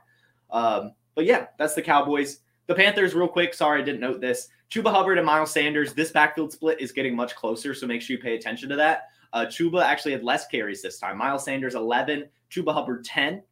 [0.51, 2.41] Um, but yeah, that's the Cowboys.
[2.69, 3.55] The Panthers, real quick.
[3.55, 4.49] Sorry, I didn't note this.
[4.71, 5.93] Chuba Hubbard and Miles Sanders.
[5.93, 9.09] This backfield split is getting much closer, so make sure you pay attention to that.
[9.33, 11.19] Uh, Chuba actually had less carries this time.
[11.19, 13.43] Miles Sanders 11, Chuba Hubbard 10.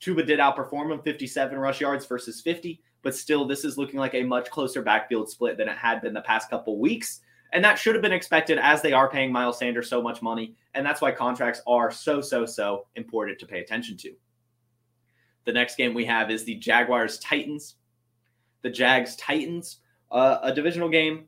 [0.00, 4.14] Chuba did outperform him 57 rush yards versus 50, but still, this is looking like
[4.14, 7.20] a much closer backfield split than it had been the past couple weeks.
[7.52, 10.54] And that should have been expected as they are paying Miles Sanders so much money.
[10.74, 14.12] And that's why contracts are so, so, so important to pay attention to.
[15.44, 17.76] The next game we have is the Jaguars Titans.
[18.62, 19.78] The Jags Titans,
[20.10, 21.24] uh, a divisional game.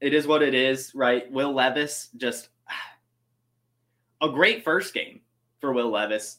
[0.00, 1.30] It is what it is, right?
[1.30, 2.48] Will Levis just
[4.22, 5.20] a great first game
[5.60, 6.38] for Will Levis.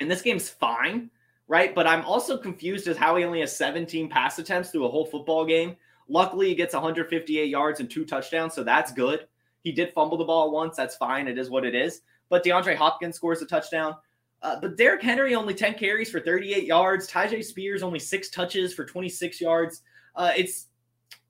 [0.00, 1.10] And this game's fine,
[1.48, 1.74] right?
[1.74, 5.06] But I'm also confused as how he only has 17 pass attempts through a whole
[5.06, 5.76] football game.
[6.08, 9.26] Luckily, he gets 158 yards and two touchdowns, so that's good.
[9.62, 10.76] He did fumble the ball once.
[10.76, 11.28] That's fine.
[11.28, 12.02] It is what it is.
[12.28, 13.96] But DeAndre Hopkins scores a touchdown.
[14.40, 17.10] Uh, but Derrick Henry only 10 carries for 38 yards.
[17.10, 19.82] Tyjae Spears only six touches for 26 yards.
[20.14, 20.68] Uh, it's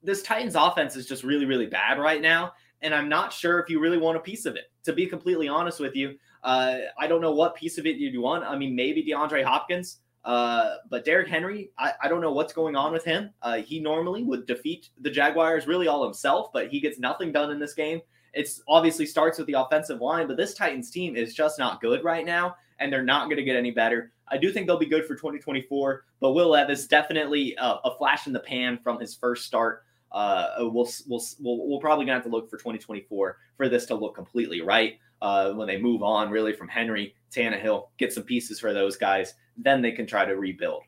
[0.03, 2.53] this Titans offense is just really, really bad right now.
[2.81, 4.71] And I'm not sure if you really want a piece of it.
[4.83, 8.19] To be completely honest with you, uh, I don't know what piece of it you'd
[8.19, 8.43] want.
[8.43, 12.75] I mean, maybe DeAndre Hopkins, uh, but Derrick Henry, I, I, don't know what's going
[12.75, 13.31] on with him.
[13.41, 17.51] Uh, he normally would defeat the Jaguars really all himself, but he gets nothing done
[17.51, 18.01] in this game.
[18.33, 22.03] It's obviously starts with the offensive line, but this Titans team is just not good
[22.03, 24.11] right now, and they're not going to get any better.
[24.27, 28.27] I do think they'll be good for 2024, but Will Levis definitely a, a flash
[28.27, 29.83] in the pan from his first start.
[30.11, 33.95] Uh, we'll, we'll, we'll, we'll probably gonna have to look for 2024 for this to
[33.95, 34.99] look completely right.
[35.21, 39.33] Uh, when they move on really from Henry, Tannehill, get some pieces for those guys,
[39.57, 40.83] then they can try to rebuild.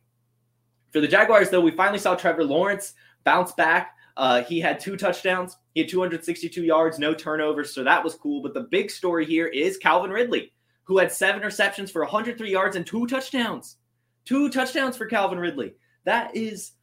[0.91, 3.95] For the Jaguars, though, we finally saw Trevor Lawrence bounce back.
[4.17, 5.57] Uh, he had two touchdowns.
[5.73, 8.41] He had 262 yards, no turnovers, so that was cool.
[8.41, 10.51] But the big story here is Calvin Ridley,
[10.83, 13.77] who had seven receptions for 103 yards and two touchdowns.
[14.25, 15.73] Two touchdowns for Calvin Ridley.
[16.03, 16.73] That is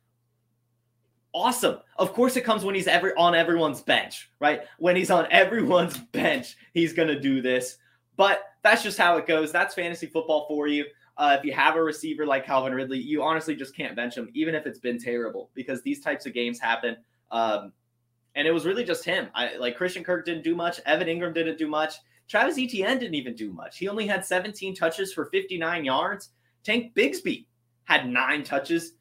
[1.38, 1.78] awesome.
[1.96, 4.62] Of course, it comes when he's on everyone's bench, right?
[4.78, 7.76] When he's on everyone's bench, he's going to do this.
[8.16, 9.52] But that's just how it goes.
[9.52, 10.84] That's fantasy football for you.
[11.16, 14.28] Uh, if you have a receiver like Calvin Ridley, you honestly just can't bench him,
[14.34, 16.96] even if it's been terrible, because these types of games happen.
[17.30, 17.72] Um,
[18.34, 19.28] and it was really just him.
[19.34, 20.80] I like Christian Kirk didn't do much.
[20.86, 21.94] Evan Engram didn't do much.
[22.28, 23.78] Travis Etienne didn't even do much.
[23.78, 26.30] He only had 17 touches for 59 yards.
[26.62, 27.46] Tank Bigsby
[27.84, 28.92] had nine touches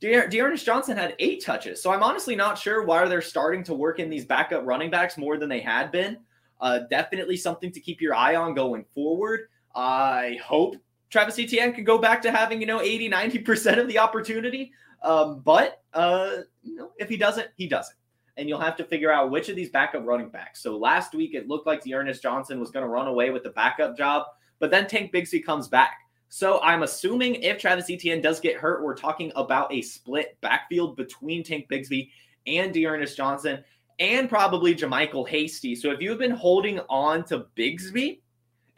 [0.00, 1.82] De- D'Ernest Johnson had eight touches.
[1.82, 5.16] So I'm honestly not sure why they're starting to work in these backup running backs
[5.16, 6.18] more than they had been.
[6.60, 9.48] Uh, definitely something to keep your eye on going forward.
[9.74, 10.76] I hope
[11.10, 14.72] Travis Etienne can go back to having, you know, 80, 90% of the opportunity.
[15.02, 17.96] Um, but, uh, you know, if he doesn't, he doesn't.
[18.36, 20.60] And you'll have to figure out which of these backup running backs.
[20.62, 23.50] So last week, it looked like D'Ernest Johnson was going to run away with the
[23.50, 24.24] backup job,
[24.58, 25.98] but then Tank Bigsby comes back.
[26.34, 30.96] So I'm assuming if Travis Etienne does get hurt, we're talking about a split backfield
[30.96, 32.10] between Tank Bigsby
[32.48, 33.62] and D'Ernest Johnson
[34.00, 35.76] and probably JaMycal Hasty.
[35.76, 38.18] So if you've been holding on to Bigsby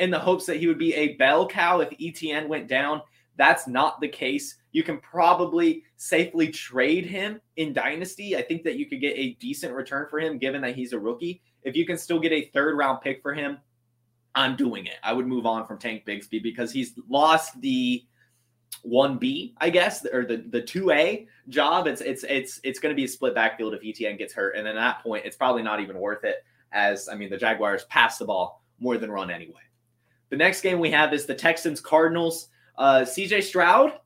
[0.01, 3.01] in the hopes that he would be a bell cow if Etienne went down,
[3.39, 4.59] that's not the case.
[4.73, 8.37] You can probably safely trade him in Dynasty.
[8.37, 10.99] I think that you could get a decent return for him given that he's a
[10.99, 11.41] rookie.
[11.63, 13.57] If you can still get a third round pick for him,
[14.37, 14.97] I'm doing it.
[15.03, 18.05] I would move on from Tank Bigsby because he's lost the
[18.87, 21.87] 1B, I guess, or the the 2A job.
[21.87, 24.67] It's it's it's it's going to be a split backfield if ETN gets hurt, and
[24.67, 26.45] then at that point, it's probably not even worth it.
[26.71, 29.55] As I mean, the Jaguars pass the ball more than run anyway.
[30.29, 32.49] The next game we have is the Texans Cardinals.
[32.77, 33.99] Uh, CJ Stroud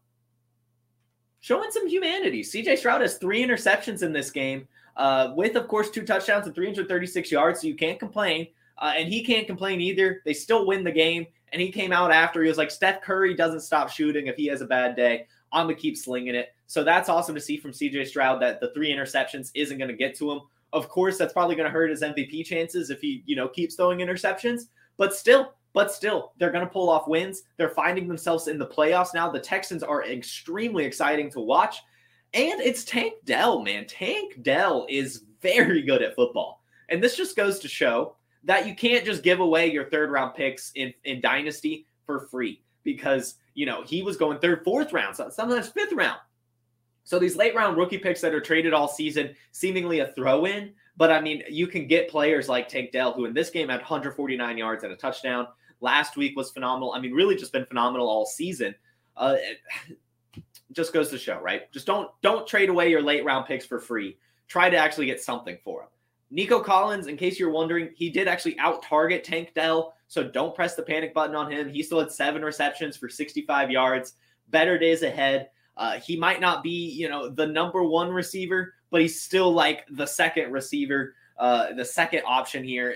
[1.40, 2.42] showing some humanity.
[2.42, 6.54] CJ Stroud has three interceptions in this game, uh, with of course two touchdowns and
[6.54, 8.46] 336 yards, so you can't complain.
[8.80, 10.22] Uh, and he can't complain either.
[10.24, 11.26] They still win the game.
[11.52, 12.42] And he came out after.
[12.42, 15.26] He was like, Steph Curry doesn't stop shooting if he has a bad day.
[15.52, 16.54] I'm to keep slinging it.
[16.66, 19.96] So that's awesome to see from CJ Stroud that the three interceptions isn't going to
[19.96, 20.40] get to him.
[20.72, 23.74] Of course, that's probably going to hurt his MVP chances if he, you know, keeps
[23.74, 24.68] throwing interceptions.
[24.96, 27.42] But still, but still, they're going to pull off wins.
[27.56, 29.28] They're finding themselves in the playoffs now.
[29.28, 31.78] The Texans are extremely exciting to watch.
[32.34, 33.86] And it's Tank Dell, man.
[33.86, 36.62] Tank Dell is very good at football.
[36.88, 40.34] And this just goes to show that you can't just give away your third round
[40.34, 45.16] picks in, in Dynasty for free because, you know, he was going third, fourth round,
[45.16, 46.18] sometimes fifth round.
[47.04, 50.72] So these late round rookie picks that are traded all season, seemingly a throw in.
[50.96, 53.80] But I mean, you can get players like Tank Dell, who in this game had
[53.80, 55.48] 149 yards and a touchdown.
[55.80, 56.92] Last week was phenomenal.
[56.92, 58.74] I mean, really just been phenomenal all season.
[59.16, 59.36] Uh,
[60.72, 61.70] just goes to show, right?
[61.72, 64.18] Just don't don't trade away your late round picks for free.
[64.46, 65.88] Try to actually get something for them.
[66.30, 69.94] Nico Collins, in case you're wondering, he did actually out target Tank Dell.
[70.06, 71.68] So don't press the panic button on him.
[71.68, 74.14] He still had seven receptions for 65 yards.
[74.48, 75.50] Better days ahead.
[75.76, 79.86] Uh, he might not be, you know, the number one receiver, but he's still like
[79.90, 82.94] the second receiver, uh, the second option here.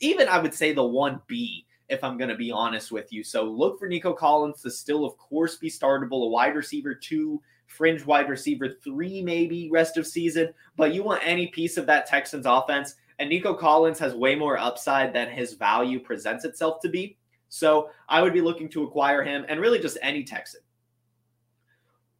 [0.00, 3.24] Even I would say the 1B, if I'm going to be honest with you.
[3.24, 7.40] So look for Nico Collins to still, of course, be startable, a wide receiver two
[7.66, 10.52] fringe wide receiver three, maybe rest of season.
[10.76, 12.94] But you want any piece of that Texans offense.
[13.18, 17.16] And Nico Collins has way more upside than his value presents itself to be.
[17.48, 20.60] So I would be looking to acquire him and really just any Texan.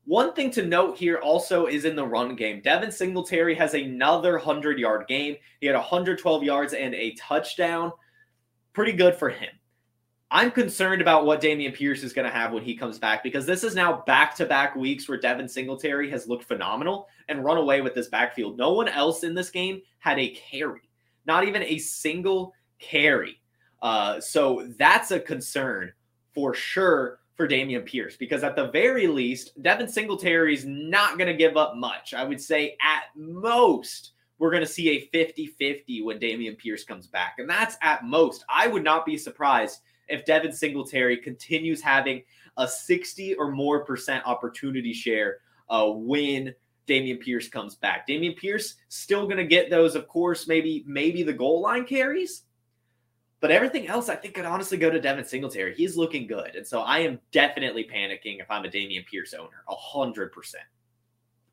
[0.06, 2.60] One thing to note here also is in the run game.
[2.60, 5.36] Devin Singletary has another 100 yard game.
[5.60, 7.90] He had 112 yards and a touchdown.
[8.72, 9.50] Pretty good for him.
[10.30, 13.46] I'm concerned about what Dameon Pierce is going to have when he comes back because
[13.46, 17.58] this is now back to back weeks where Devin Singletary has looked phenomenal and run
[17.58, 18.58] away with this backfield.
[18.58, 20.90] No one else in this game had a carry,
[21.26, 23.40] not even a single carry.
[23.82, 25.92] Uh, so that's a concern
[26.34, 31.28] for sure for Dameon Pierce because at the very least, Devin Singletary is not going
[31.28, 32.14] to give up much.
[32.14, 36.82] I would say at most, we're going to see a 50 50 when Dameon Pierce
[36.82, 37.36] comes back.
[37.38, 38.44] And that's at most.
[38.48, 42.22] I would not be surprised if Devin Singletary continues having
[42.56, 45.38] a 60 or more percent opportunity share
[45.68, 46.54] uh, when
[46.86, 48.06] Dameon Pierce comes back.
[48.06, 52.42] Dameon Pierce still going to get those, of course, maybe maybe the goal line carries,
[53.40, 55.74] but everything else I think could honestly go to Devin Singletary.
[55.74, 59.64] He's looking good, and so I am definitely panicking if I'm a Dameon Pierce owner,
[59.68, 60.64] hundred percent.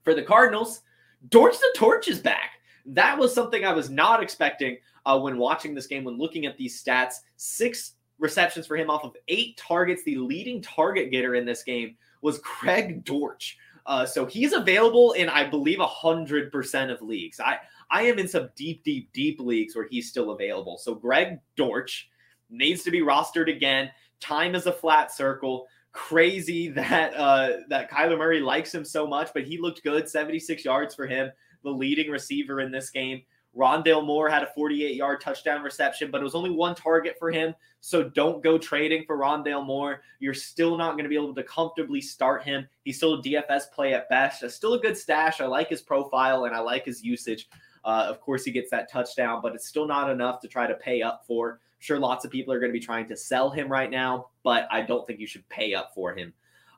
[0.04, 0.82] For the Cardinals,
[1.30, 2.52] Dortch the Torch is back.
[2.86, 6.04] That was something I was not expecting uh, when watching this game.
[6.04, 10.04] When looking at these stats, six receptions for him off of eight targets.
[10.04, 13.58] The leading target getter in this game was Greg Dortch.
[13.86, 17.40] Uh, so he's available in, I believe, hundred percent of leagues.
[17.40, 17.58] I
[17.90, 20.78] I am in some deep, deep, deep leagues where he's still available.
[20.78, 22.10] So Greg Dortch
[22.50, 23.92] needs to be rostered again.
[24.20, 25.68] Time is a flat circle.
[25.92, 30.08] Crazy that uh, that Kyler Murray likes him so much, but he looked good.
[30.08, 31.30] 76 yards for him,
[31.64, 33.22] the leading receiver in this game.
[33.56, 37.32] Rondale Moore had a 48 yard touchdown reception, but it was only one target for
[37.32, 37.54] him.
[37.82, 40.02] So don't go trading for Rondale Moore.
[40.20, 42.68] You're still not going to be able to comfortably start him.
[42.84, 44.50] He's still a DFS play at best.
[44.50, 45.42] Still a good stash.
[45.42, 47.50] I like his profile and I like his usage.
[47.86, 50.76] Uh, of course, he gets that touchdown, but it's still not enough to try to
[50.76, 51.60] pay up for.
[51.80, 54.68] Sure, lots of people are going to be trying to sell him right now, but
[54.72, 56.34] I don't think you should pay up for him.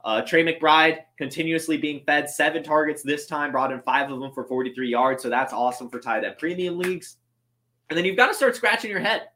[0.06, 4.32] Uh, Trey McBride continuously being fed seven targets this time, brought in five of them
[4.32, 5.24] for 43 yards.
[5.24, 7.18] So that's awesome for tight end premium leagues.
[7.90, 9.30] And then you've got to start scratching your head.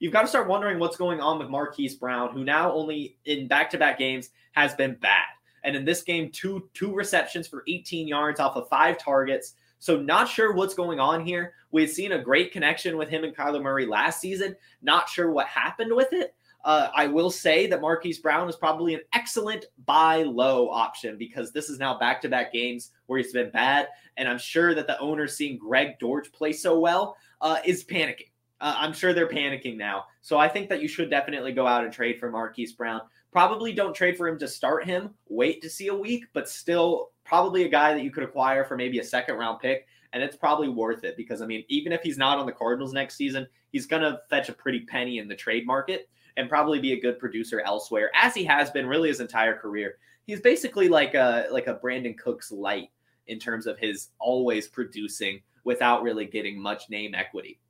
[0.00, 3.46] You've got to start wondering what's going on with Marquise Brown, who now only in
[3.46, 5.24] back to back games has been bad.
[5.62, 9.54] And in this game, two two receptions for 18 yards off of five targets.
[9.78, 11.54] So not sure what's going on here.
[11.70, 14.56] We had seen a great connection with him and Kyler Murray last season.
[14.82, 16.34] Not sure what happened with it.
[16.64, 21.52] Uh, I will say that Marquise Brown is probably an excellent buy low option because
[21.52, 23.88] this is now back to back games where he's been bad.
[24.16, 28.30] And I'm sure that the owner, seeing Greg Dortch play so well, uh, is panicking.
[28.60, 30.06] Uh, I'm sure they're panicking now.
[30.20, 33.02] So I think that you should definitely go out and trade for Marquise Brown.
[33.30, 35.14] Probably don't trade for him to start him.
[35.28, 38.76] Wait to see a week, but still probably a guy that you could acquire for
[38.76, 39.86] maybe a second round pick.
[40.12, 42.94] And it's probably worth it because, I mean, even if he's not on the Cardinals
[42.94, 46.08] next season, he's going to fetch a pretty penny in the trade market
[46.38, 49.98] and probably be a good producer elsewhere, as he has been really his entire career.
[50.26, 52.90] He's basically like a like a Brandin Cooks light
[53.26, 57.60] in terms of his always producing without really getting much name equity.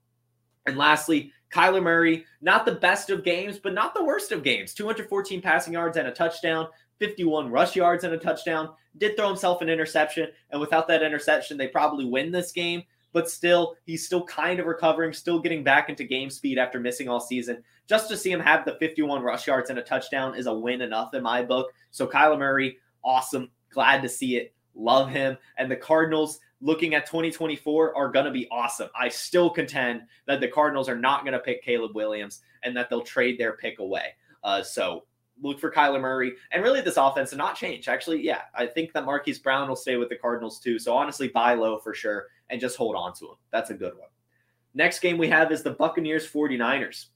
[0.66, 4.75] And lastly, Kyler Murray, not the best of games, but not the worst of games.
[4.75, 8.71] 214 passing yards and a touchdown, 51 rush yards and a touchdown.
[8.99, 10.29] Did throw himself an interception.
[10.51, 12.83] And without that interception, they probably win this game.
[13.12, 17.09] But still, he's still kind of recovering, still getting back into game speed after missing
[17.09, 17.64] all season.
[17.89, 20.82] Just to see him have the 51 rush yards and a touchdown is a win
[20.82, 21.72] enough in my book.
[21.91, 23.51] So Kyler Murray, awesome.
[23.70, 24.55] Glad to see it.
[24.74, 25.39] Love him.
[25.57, 28.91] And the Cardinals, looking at 2024 are going to be awesome.
[28.99, 32.91] I still contend that the Cardinals are not going to pick Caleb Williams and that
[32.91, 34.14] they'll trade their pick away.
[34.45, 35.05] Uh, so
[35.43, 37.89] look for Kyler Murray and really this offense to not change.
[37.89, 40.78] Actually, yeah, I think that Marquise Brown will stay with the Cardinals too.
[40.78, 43.36] So honestly, buy low for sure and just hold on to him.
[43.51, 44.09] That's a good one.
[44.74, 47.07] Next game we have is the Buccaneers 49ers.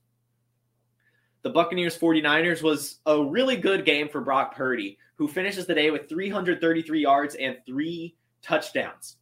[1.42, 5.90] The Buccaneers 49ers was a really good game for Brock Purdy, who finishes the day
[5.90, 9.16] with 333 yards and three touchdowns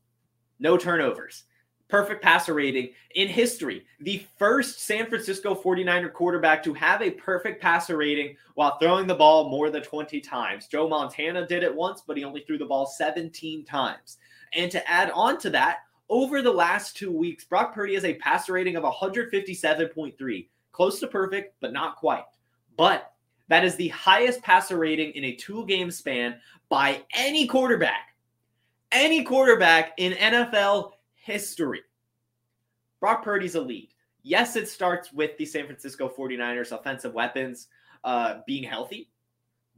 [0.61, 1.45] no turnovers.
[1.89, 3.85] Perfect passer rating in history.
[3.99, 9.15] The first San Francisco 49er quarterback to have a perfect passer rating while throwing the
[9.15, 10.69] ball more than 20 times.
[10.69, 14.19] Joe Montana did it once, but he only threw the ball 17 times.
[14.55, 18.15] And to add on to that, over the last two weeks, Brock Purdy has a
[18.15, 20.49] passer rating of 157.3,
[20.81, 22.25] close to perfect, but not quite.
[22.79, 23.13] But
[23.49, 28.15] that is the highest passer rating in a two game span by any quarterback
[28.91, 31.83] any quarterback in NFL history.
[32.99, 33.93] Brock Purdy's elite.
[34.23, 37.69] Yes, it starts with the San Francisco 49ers offensive weapons
[38.03, 39.11] uh, being healthy.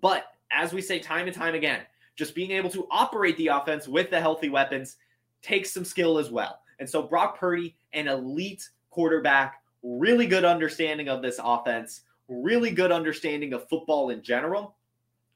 [0.01, 1.81] But as we say time and time again,
[2.15, 4.99] just being able to operate the offense with the healthy weapons
[5.43, 6.61] takes some skill as well.
[6.79, 12.93] And so Brock Purdy, an elite quarterback, really good understanding of this offense, really good
[12.93, 14.77] understanding of football in general,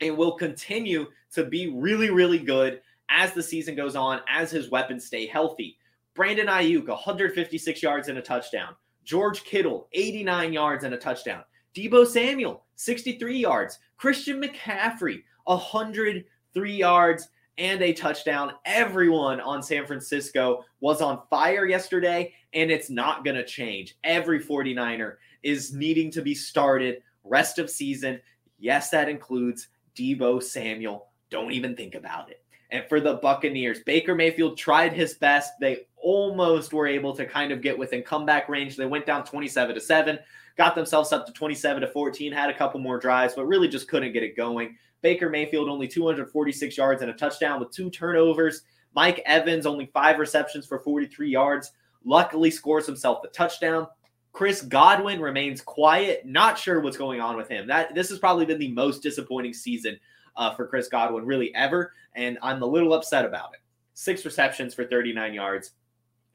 [0.00, 4.70] and will continue to be really, really good as the season goes on, as his
[4.70, 5.78] weapons stay healthy.
[6.14, 8.74] Brandon Aiyuk, 156 yards and a touchdown.
[9.04, 11.44] George Kittle, 89 yards and a touchdown.
[11.74, 13.78] Deebo Samuel, 63 yards.
[13.96, 17.28] Christian McCaffrey, 103 yards
[17.58, 18.52] and a touchdown.
[18.64, 23.96] Everyone on San Francisco was on fire yesterday, and it's not going to change.
[24.04, 28.20] Every 49er is needing to be started rest of season.
[28.58, 31.08] Yes, that includes Deebo Samuel.
[31.30, 32.42] Don't even think about it.
[32.70, 35.52] And for the Buccaneers, Baker Mayfield tried his best.
[35.60, 38.76] They almost were able to kind of get within comeback range.
[38.76, 40.18] They went down 27 to 7,
[40.56, 43.88] got themselves up to 27 to 14, had a couple more drives, but really just
[43.88, 44.76] couldn't get it going.
[45.02, 48.62] Baker Mayfield only 246 yards and a touchdown with two turnovers.
[48.94, 51.72] Mike Evans only five receptions for 43 yards.
[52.04, 53.86] Luckily scores himself a touchdown.
[54.32, 56.26] Chris Godwin remains quiet.
[56.26, 57.66] Not sure what's going on with him.
[57.66, 59.98] That this has probably been the most disappointing season
[60.36, 63.60] uh, for Chris Godwin really ever, and I'm a little upset about it.
[63.94, 65.72] Six receptions for 39 yards,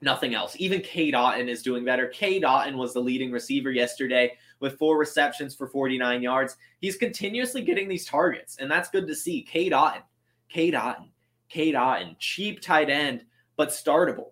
[0.01, 0.55] nothing else.
[0.57, 2.07] Even Cade Otton is doing better.
[2.07, 4.32] Cade Otton was the leading receiver yesterday
[4.62, 6.55] with four receptions for 49 yards.
[6.80, 9.41] He's continuously getting these targets, and that's good to see.
[9.41, 10.03] Cade Otton,
[10.47, 11.09] Cade Otton,
[11.49, 13.26] Cade Otton, cheap tight end,
[13.57, 14.32] but startable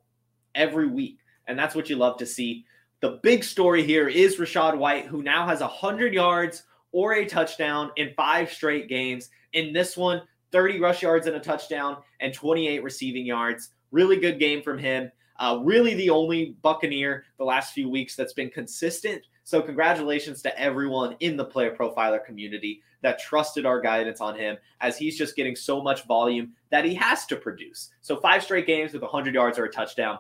[0.56, 1.20] every week.
[1.48, 2.66] And that's what you love to see.
[3.02, 7.92] The big story here is Rachaad White, who now has 100 yards or a touchdown
[7.98, 9.30] in five straight games.
[9.54, 10.22] In this one,
[10.52, 13.70] 30 rush yards and a touchdown and 28 receiving yards.
[13.92, 15.12] Really good game from him.
[15.40, 19.22] Uh, really the only Buccaneer the last few weeks that's been consistent.
[19.50, 24.60] So, congratulations to everyone in the player profiler community that trusted our guidance on him
[24.80, 27.90] as he's just getting so much volume that he has to produce.
[28.02, 30.20] So, five straight games with 100 yards or a touchdown.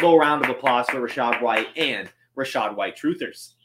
[0.00, 3.56] Little round of applause for Rachaad White and Rachaad White Truthers.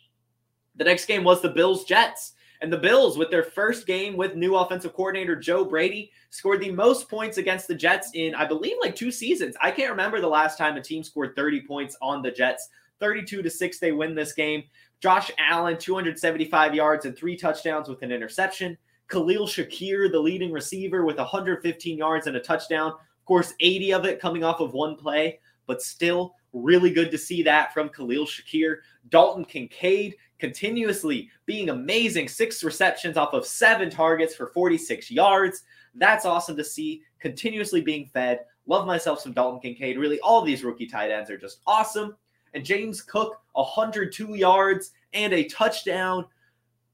[0.75, 2.33] The next game was the Bills Jets.
[2.59, 6.71] And the Bills, with their first game with new offensive coordinator Joe Brady, scored the
[6.71, 9.55] most points against the Jets in, I believe, like two seasons.
[9.61, 12.67] I can't remember the last time a team scored 30 points on the Jets.
[12.99, 14.63] 32 to 6, they win this game.
[14.99, 18.77] Josh Allen, 275 yards and three touchdowns with an interception.
[19.09, 22.91] Khalil Shakir, the leading receiver, with 115 yards and a touchdown.
[22.91, 27.17] Of course, 80 of it coming off of one play, but still really good to
[27.17, 28.77] see that from Khalil Shakir.
[29.09, 32.27] Dalton Kincaid continuously being amazing.
[32.27, 35.63] Six receptions off of seven targets for 46 yards.
[35.95, 37.03] That's awesome to see.
[37.19, 38.41] Continuously being fed.
[38.65, 39.97] Love myself some Dalton Kincaid.
[39.97, 42.15] Really, all these rookie tight ends are just awesome.
[42.57, 46.25] And James Cook, 102 yards and a touchdown.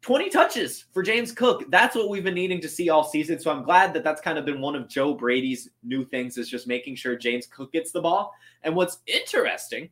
[0.02, 1.72] 20 touches for James Cook.
[1.72, 3.40] That's what we've been needing to see all season.
[3.40, 6.50] So I'm glad that that's kind of been one of Joe Brady's new things is
[6.50, 8.34] just making sure James Cook gets the ball.
[8.64, 9.90] And what's interesting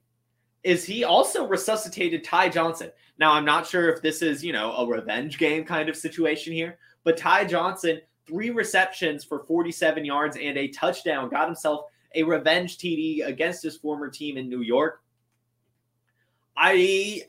[0.65, 2.91] is he also resuscitated Ty Johnson.
[3.17, 6.51] Now I'm not sure if this is, you know, a revenge game kind of situation
[6.51, 12.23] here, but Ty Johnson, three receptions for 47 yards and a touchdown, got himself a
[12.23, 15.01] revenge TD against his former team in New York.
[16.57, 17.23] I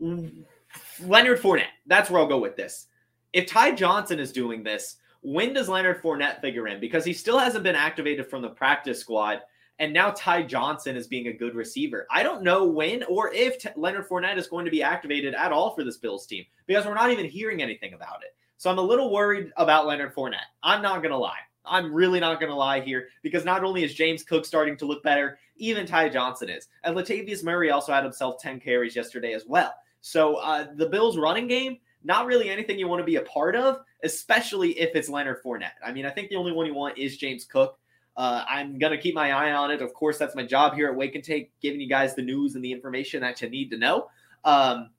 [0.00, 1.64] Leonard Fournette.
[1.86, 2.86] That's where I'll go with this.
[3.32, 6.80] If Ty Johnson is doing this, when does Leonard Fournette figure in?
[6.80, 9.40] Because he still hasn't been activated from the practice squad,
[9.78, 12.06] and now Ty Johnson is being a good receiver.
[12.10, 15.52] I don't know when or if T- Leonard Fournette is going to be activated at
[15.52, 18.34] all for this Bills team because we're not even hearing anything about it.
[18.56, 20.48] So I'm a little worried about Leonard Fournette.
[20.62, 21.40] I'm not going to lie.
[21.68, 24.86] I'm really not going to lie here because not only is James Cook starting to
[24.86, 26.68] look better, even Ty Johnson is.
[26.84, 29.74] And Latavius Murray also had himself 10 carries yesterday as well.
[30.00, 33.56] So uh, the Bills' running game, not really anything you want to be a part
[33.56, 35.72] of, especially if it's Leonard Fournette.
[35.84, 37.78] I mean, I think the only one you want is James Cook.
[38.16, 39.82] Uh, I'm going to keep my eye on it.
[39.82, 42.54] Of course, that's my job here at Wake and Take, giving you guys the news
[42.54, 44.08] and the information that you need to know.
[44.44, 44.90] Um,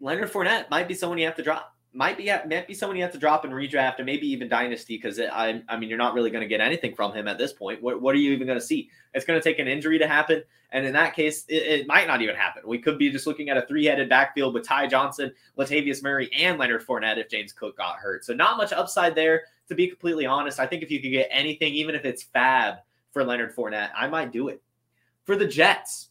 [0.00, 3.02] Leonard Fournette might be someone you have to drop might be might be someone you
[3.02, 6.14] have to drop and redraft and maybe even dynasty because I I mean you're not
[6.14, 7.82] really going to get anything from him at this point.
[7.82, 8.88] What what are you even going to see?
[9.14, 12.06] It's going to take an injury to happen, and in that case, it, it, might
[12.06, 12.62] not even happen.
[12.64, 16.30] We could be just looking at a three headed backfield with Ty Johnson, Latavius Murray,
[16.32, 18.24] and Leonard Fournette if James Cook got hurt.
[18.24, 19.42] So not much upside there.
[19.68, 22.76] To be completely honest, I think if you could get anything, even if it's fab
[23.10, 24.62] for Leonard Fournette, I might do it.
[25.24, 26.07] For the Jets,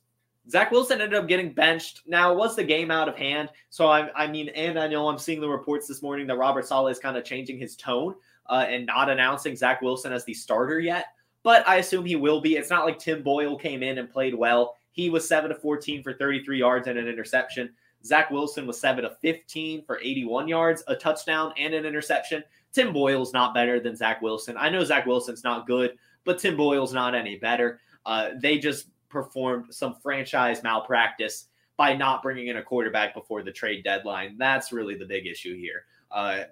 [0.50, 2.02] Zach Wilson ended up getting benched.
[2.06, 3.50] Now, was the game out of hand?
[3.70, 6.66] So, I, I mean, and I know I'm seeing the reports this morning that Robert
[6.66, 8.16] Saleh is kind of changing his tone
[8.50, 11.08] uh, and not announcing Zach Wilson as the starter yet.
[11.44, 12.56] But I assume he will be.
[12.56, 14.76] It's not like Tim Boyle came in and played well.
[14.92, 17.70] He was 7 to 14 for 33 yards and an interception.
[18.04, 22.44] Zach Wilson was 7 to 15 for 81 yards, a touchdown, and an interception.
[22.74, 24.56] Tim Boyle's not better than Zach Wilson.
[24.58, 27.80] I know Zach Wilson's not good, but Tim Boyle's not any better.
[28.06, 31.48] Uh, they just performed some franchise malpractice
[31.78, 34.36] by not bringing in a quarterback before the trade deadline.
[34.38, 35.86] That's really the big issue here.
[36.12, 36.44] Uh,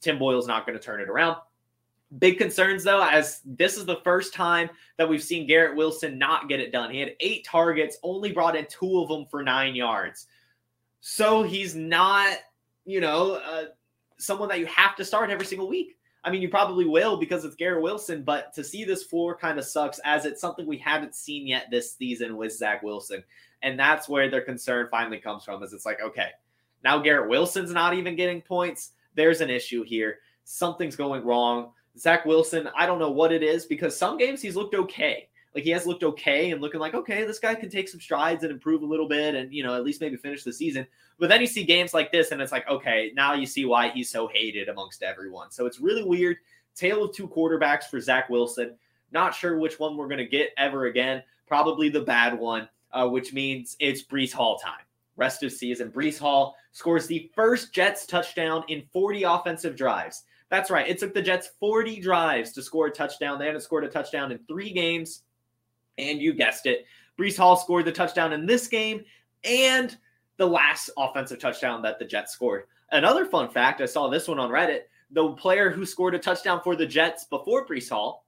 [0.00, 1.36] Tim Boyle's not going to turn it around.
[2.18, 6.48] Big concerns though, as this is the first time that we've seen Garrett Wilson not
[6.48, 6.90] get it done.
[6.90, 10.26] He had eight targets, only brought in two of them for nine yards.
[11.00, 12.36] So he's not,
[12.84, 13.64] you know, uh,
[14.18, 15.96] someone that you have to start every single week.
[16.22, 19.58] I mean, you probably will because it's Garrett Wilson, but to see this floor kind
[19.58, 23.24] of sucks as it's something we haven't seen yet this season with Zach Wilson.
[23.62, 26.28] And that's where their concern finally comes from is it's like, okay,
[26.84, 28.92] now Garrett Wilson's not even getting points.
[29.14, 30.18] There's an issue here.
[30.44, 31.72] Something's going wrong.
[31.98, 35.28] Zach Wilson, I don't know what it is because some games he's looked okay.
[35.54, 38.44] Like he has looked okay and looking like, okay, this guy can take some strides
[38.44, 40.86] and improve a little bit and, you know, at least maybe finish the season.
[41.18, 43.90] But then you see games like this and it's like, okay, now you see why
[43.90, 45.50] he's so hated amongst everyone.
[45.50, 46.36] So it's really weird.
[46.76, 48.76] Tale of two quarterbacks for Zach Wilson.
[49.10, 51.22] Not sure which one we're going to get ever again.
[51.48, 54.84] Probably the bad one, uh, which means it's Breece Hall time.
[55.16, 55.90] Rest of season.
[55.90, 60.22] Breece Hall scores the first Jets touchdown in 40 offensive drives.
[60.48, 60.88] That's right.
[60.88, 63.38] It took the Jets 40 drives to score a touchdown.
[63.38, 65.22] They hadn't scored a touchdown in three games.
[66.00, 66.86] And you guessed it,
[67.18, 69.04] Breece Hall scored the touchdown in this game
[69.44, 69.96] and
[70.36, 72.64] the last offensive touchdown that the Jets scored.
[72.92, 76.60] Another fun fact I saw this one on Reddit the player who scored a touchdown
[76.62, 78.26] for the Jets before Breece Hall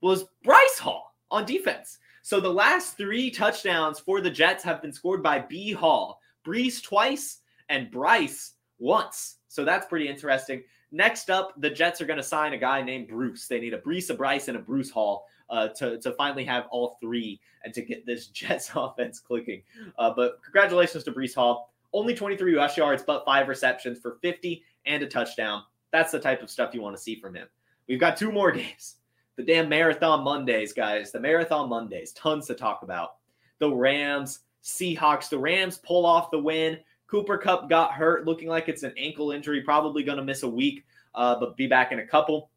[0.00, 1.98] was Bryce Hall on defense.
[2.22, 6.82] So the last three touchdowns for the Jets have been scored by B Hall, Breece
[6.82, 7.38] twice,
[7.68, 9.36] and Bryce once.
[9.48, 10.62] So that's pretty interesting.
[10.90, 13.46] Next up, the Jets are going to sign a guy named Bruce.
[13.46, 16.66] They need a Breece, a Bryce, and a Bruce Hall uh, to, to finally have
[16.70, 19.62] all three and to get this Jets offense clicking.
[19.98, 21.72] Uh, but congratulations to Breece Hall.
[21.92, 25.62] Only 23 rush yards, but five receptions for 50 and a touchdown.
[25.90, 27.48] That's the type of stuff you want to see from him.
[27.88, 28.96] We've got two more games.
[29.36, 31.12] The damn Marathon Mondays, guys.
[31.12, 32.12] The Marathon Mondays.
[32.12, 33.16] Tons to talk about.
[33.58, 35.28] The Rams, Seahawks.
[35.28, 36.78] The Rams pull off the win.
[37.06, 40.48] Cooper Kupp got hurt, looking like it's an ankle injury, probably going to miss a
[40.48, 40.84] week,
[41.14, 42.50] uh, but be back in a couple.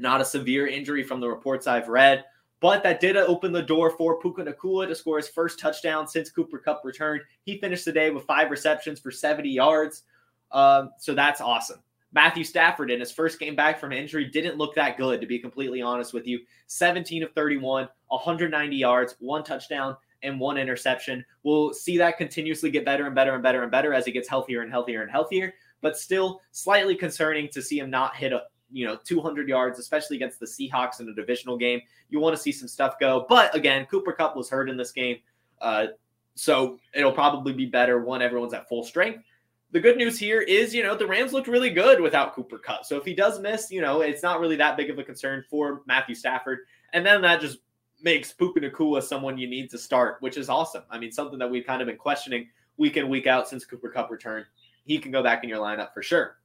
[0.00, 2.24] Not a severe injury from the reports I've read,
[2.60, 6.30] but that did open the door for Puka Nacua to score his first touchdown since
[6.30, 7.22] Cooper Kupp returned.
[7.42, 10.04] He finished the day with five receptions for 70 yards.
[10.52, 11.80] Um, so that's awesome.
[12.12, 15.38] Matthew Stafford in his first game back from injury didn't look that good, to be
[15.38, 16.40] completely honest with you.
[16.66, 21.24] 17 of 31, 190 yards, one touchdown, and one interception.
[21.44, 24.28] We'll see that continuously get better and better and better and better as he gets
[24.28, 25.54] healthier and healthier and healthier.
[25.82, 28.42] But still, slightly concerning to see him not hit a
[28.72, 31.80] you know 200 yards, especially against the Seahawks in a divisional game.
[32.08, 33.26] You want to see some stuff go.
[33.28, 35.18] But again, Cooper Kupp was hurt in this game,
[35.60, 35.86] uh,
[36.34, 39.24] so it'll probably be better when everyone's at full strength
[39.72, 42.84] the good news here is, you know, the Rams looked really good without Cooper Kupp.
[42.84, 45.44] So if he does miss, you know, it's not really that big of a concern
[45.48, 46.60] for Matthew Stafford.
[46.92, 47.58] And then that just
[48.02, 50.82] makes Puka Nacua someone you need to start, which is awesome.
[50.90, 52.48] I mean, something that we've kind of been questioning
[52.78, 54.46] week in, week out since Cooper Kupp returned.
[54.84, 56.38] He can go back in your lineup for sure.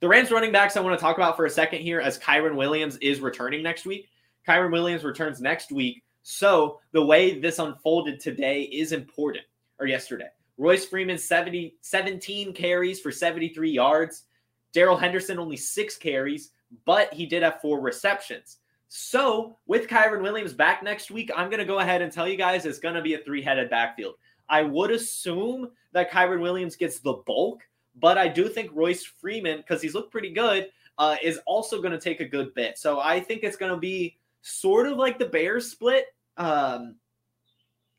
[0.00, 2.56] The Rams running backs I want to talk about for a second here as Kyren
[2.56, 4.08] Williams is returning next week.
[4.48, 6.02] Kyren Williams returns next week.
[6.22, 9.44] So the way this unfolded today is important,
[9.78, 10.28] or yesterday.
[10.56, 14.24] Royce Freeman, 70, 17 carries for 73 yards.
[14.72, 16.52] Darrell Henderson, only six carries,
[16.86, 18.56] but he did have four receptions.
[18.88, 22.36] So, with Kyren Williams back next week, I'm going to go ahead and tell you
[22.36, 24.14] guys it's going to be a three headed backfield.
[24.48, 27.60] I would assume that Kyren Williams gets the bulk,
[27.96, 30.68] but I do think Royce Freeman, because he's looked pretty good,
[30.98, 32.78] uh, is also going to take a good bit.
[32.78, 36.06] So, I think it's going to be sort of like the Bears split.
[36.36, 36.96] Um,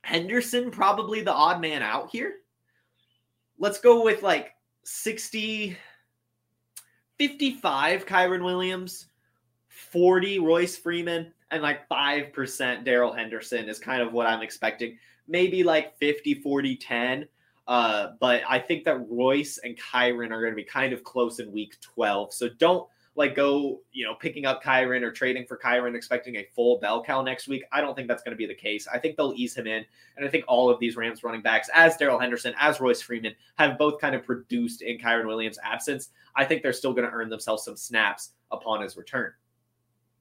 [0.03, 2.35] Henderson, probably the odd man out here
[3.61, 5.77] let's go with like 60,
[7.17, 9.07] 55 Kyren Williams,
[9.69, 14.97] 40 Royce Freeman, and like 5% Darrell Henderson is kind of what I'm expecting.
[15.27, 17.27] Maybe like 50, 40, 10.
[17.67, 21.39] Uh, but I think that Royce and Kyren are going to be kind of close
[21.39, 22.33] in week 12.
[22.33, 26.47] So don't like go, you know, picking up Kyren or trading for Kyren, expecting a
[26.55, 27.63] full bell cow next week.
[27.71, 28.87] I don't think that's going to be the case.
[28.91, 29.85] I think they'll ease him in.
[30.15, 33.35] And I think all of these Rams running backs, as Darrell Henderson, as Royce Freeman,
[33.57, 36.09] have both kind of produced in Kyren Williams' absence.
[36.35, 39.33] I think they're still going to earn themselves some snaps upon his return.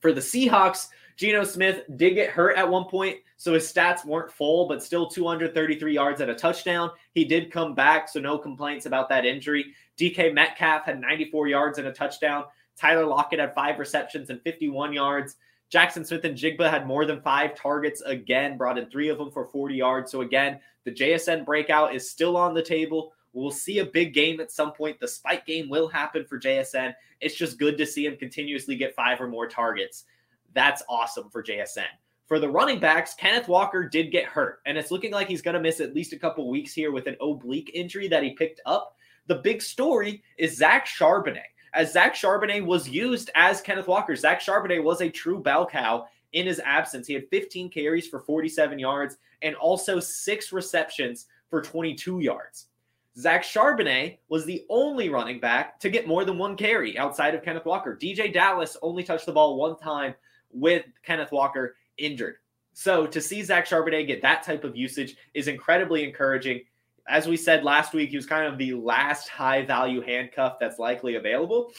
[0.01, 4.33] For the Seahawks, Geno Smith did get hurt at one point, so his stats weren't
[4.33, 6.91] full, but still 233 yards at a touchdown.
[7.13, 9.75] He did come back, so no complaints about that injury.
[9.99, 12.45] DK Metcalf had 94 yards and a touchdown.
[12.79, 15.37] Tyler Lockett had five receptions and 51 yards.
[15.71, 19.75] Jaxon Smith-Njigba had more than five targets again, brought in three of them for 40
[19.75, 20.11] yards.
[20.11, 23.13] So, again, the JSN breakout is still on the table.
[23.33, 24.99] We'll see a big game at some point.
[24.99, 26.95] The spike game will happen for JSN.
[27.21, 30.05] It's just good to see him continuously get five or more targets.
[30.53, 31.85] That's awesome for JSN.
[32.27, 35.55] For the running backs, Kenneth Walker did get hurt, and it's looking like he's going
[35.55, 38.61] to miss at least a couple weeks here with an oblique injury that he picked
[38.67, 38.97] up.
[39.27, 44.17] The big story is Zach Charbonnet as Zach Charbonnet was used as Kenneth Walker.
[44.17, 47.07] Zach Charbonnet was a true bell cow in his absence.
[47.07, 52.67] He had 15 carries for 47 yards and also six receptions for 22 yards.
[53.21, 57.43] Zach Charbonnet was the only running back to get more than one carry outside of
[57.43, 57.99] Kenneth Walker.
[58.01, 60.15] DeeJay Dallas only touched the ball one time
[60.51, 62.37] with Kenneth Walker injured.
[62.73, 66.63] So to see Zach Charbonnet get that type of usage is incredibly encouraging
[67.11, 70.79] as we said last week, he was kind of the last high value handcuff that's
[70.79, 71.73] likely available.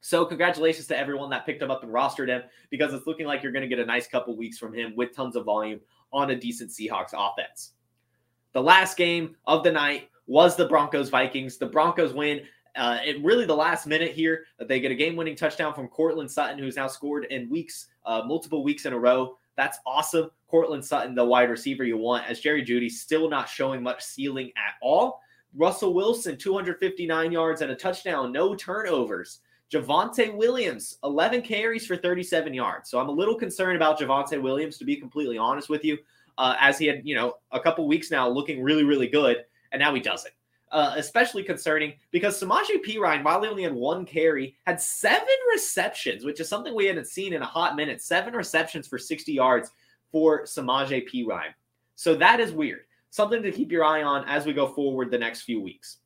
[0.00, 3.42] So, congratulations to everyone that picked him up and rostered him because it's looking like
[3.42, 5.80] you're going to get a nice couple weeks from him with tons of volume
[6.12, 7.72] on a decent Seahawks offense.
[8.52, 11.58] The last game of the night was the Broncos Vikings.
[11.58, 12.42] The Broncos win.
[12.74, 16.58] Uh, it really the last minute here they get a game-winning touchdown from Courtland Sutton,
[16.58, 19.38] who's now scored in weeks, uh, multiple weeks in a row.
[19.56, 20.30] That's awesome.
[20.48, 24.52] Courtland Sutton, the wide receiver you want, as Jerry Jeudy still not showing much ceiling
[24.56, 25.20] at all.
[25.56, 29.40] Russell Wilson, 259 yards and a touchdown, no turnovers.
[29.72, 32.90] Javonte Williams, 11 carries for 37 yards.
[32.90, 35.98] So I'm a little concerned about Javonte Williams, to be completely honest with you,
[36.38, 39.44] uh, as he had, you know, a couple weeks now looking really, really good,
[39.76, 40.32] and now he doesn't.
[40.72, 46.24] Uh, especially concerning because Samaje Perine, while he only had one carry, had seven receptions,
[46.24, 48.02] which is something we hadn't seen in a hot minute.
[48.02, 49.70] Seven receptions for 60 yards
[50.10, 51.54] for Samaje Perine.
[51.94, 52.80] So that is weird.
[53.10, 55.98] Something to keep your eye on as we go forward the next few weeks.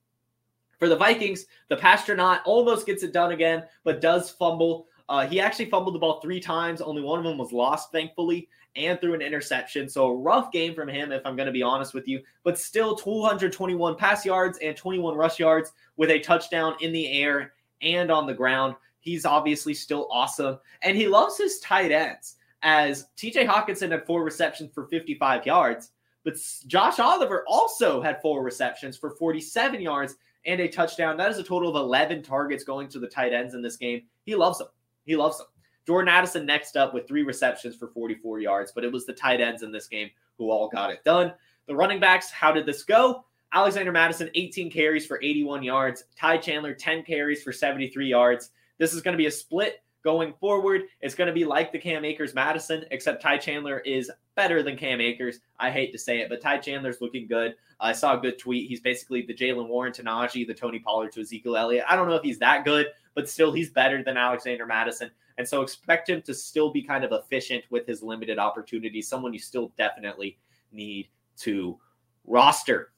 [0.78, 4.88] For the Vikings, the Passtronaut almost gets it done again, but does fumble.
[5.08, 6.80] Uh, he actually fumbled the ball three times.
[6.80, 9.88] Only one of them was lost, thankfully, and threw an interception.
[9.88, 12.22] So a rough game from him, if I'm going to be honest with you.
[12.44, 17.52] But still, 221 pass yards and 21 rush yards with a touchdown in the air
[17.82, 18.74] and on the ground.
[19.00, 24.22] He's obviously still awesome, and he loves his tight ends as TJ Hockenson had four
[24.22, 25.90] receptions for 55 yards,
[26.24, 26.34] but
[26.66, 31.16] Josh Oliver also had four receptions for 47 yards and a touchdown.
[31.16, 34.02] That is a total of 11 targets going to the tight ends in this game.
[34.24, 34.68] He loves them.
[35.04, 35.46] He loves them.
[35.90, 39.40] Jordan Addison next up with three receptions for 44 yards, but it was the tight
[39.40, 41.32] ends in this game who all got it done.
[41.66, 43.24] The running backs, how did this go?
[43.52, 46.04] Alexander Mattison, 18 carries for 81 yards.
[46.16, 48.50] Ty Chandler, 10 carries for 73 yards.
[48.78, 51.78] This is going to be a split going forward, it's going to be like the
[51.78, 55.40] Cam Akers Mattison, except Ty Chandler is better than Cam Akers.
[55.58, 57.56] I hate to say it, but Ty Chandler's looking good.
[57.80, 58.68] I saw a good tweet.
[58.68, 61.84] He's basically the Jaylen Warren to Najee, the Tony Pollard to Ezekiel Elliott.
[61.88, 65.10] I don't know if he's that good, but still, he's better than Alexander Mattison.
[65.40, 69.32] And so expect him to still be kind of efficient with his limited opportunities, someone
[69.32, 70.38] you still definitely
[70.70, 71.78] need to
[72.26, 72.92] roster.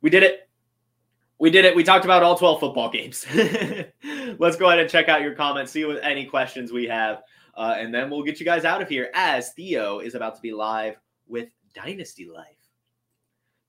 [0.00, 0.48] We did it.
[1.38, 1.76] We did it.
[1.76, 3.26] We talked about all 12 football games.
[4.38, 7.20] Let's go ahead and check out your comments, see what any questions we have,
[7.54, 10.40] uh, and then we'll get you guys out of here as Theo is about to
[10.40, 10.96] be live
[11.28, 12.46] with Dynasty Life.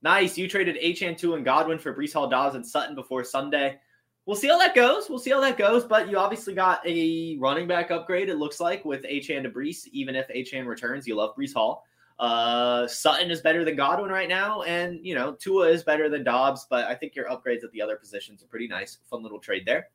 [0.00, 0.38] Nice.
[0.38, 3.78] You traded Achane and Godwin for Breece Hall, Dawes, and Sutton before Sunday.
[4.26, 5.10] We'll see how that goes.
[5.10, 5.84] We'll see how that goes.
[5.84, 9.86] But you obviously got a running back upgrade, it looks like, with Achane to Breece.
[9.92, 11.84] Even if Achane returns, you love Breece Hall.
[12.18, 16.22] Uh, Sutton is better than Godwin right now, and you know Tua is better than
[16.22, 18.98] Dobbs, but I think your upgrades at the other positions are pretty nice.
[19.10, 19.88] Fun little trade there.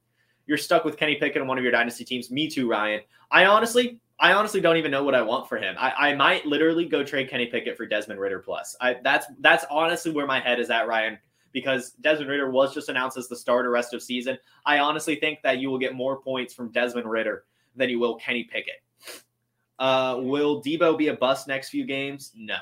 [0.45, 2.29] You're stuck with Kenny Pickett on one of your dynasty teams.
[2.29, 3.01] Me too, Ryan.
[3.31, 5.75] I honestly, I honestly don't even know what I want for him.
[5.77, 8.75] I, I might literally go trade Kenny Pickett for Desmond Ridder plus.
[8.81, 11.17] I that's that's honestly where my head is at, Ryan.
[11.51, 14.37] Because Desmond Ridder was just announced as the starter rest of season.
[14.65, 17.45] I honestly think that you will get more points from Desmond Ridder
[17.75, 18.81] than you will Kenny Pickett.
[19.79, 22.31] Uh, will Deebo be a bust next few games?
[22.35, 22.57] No.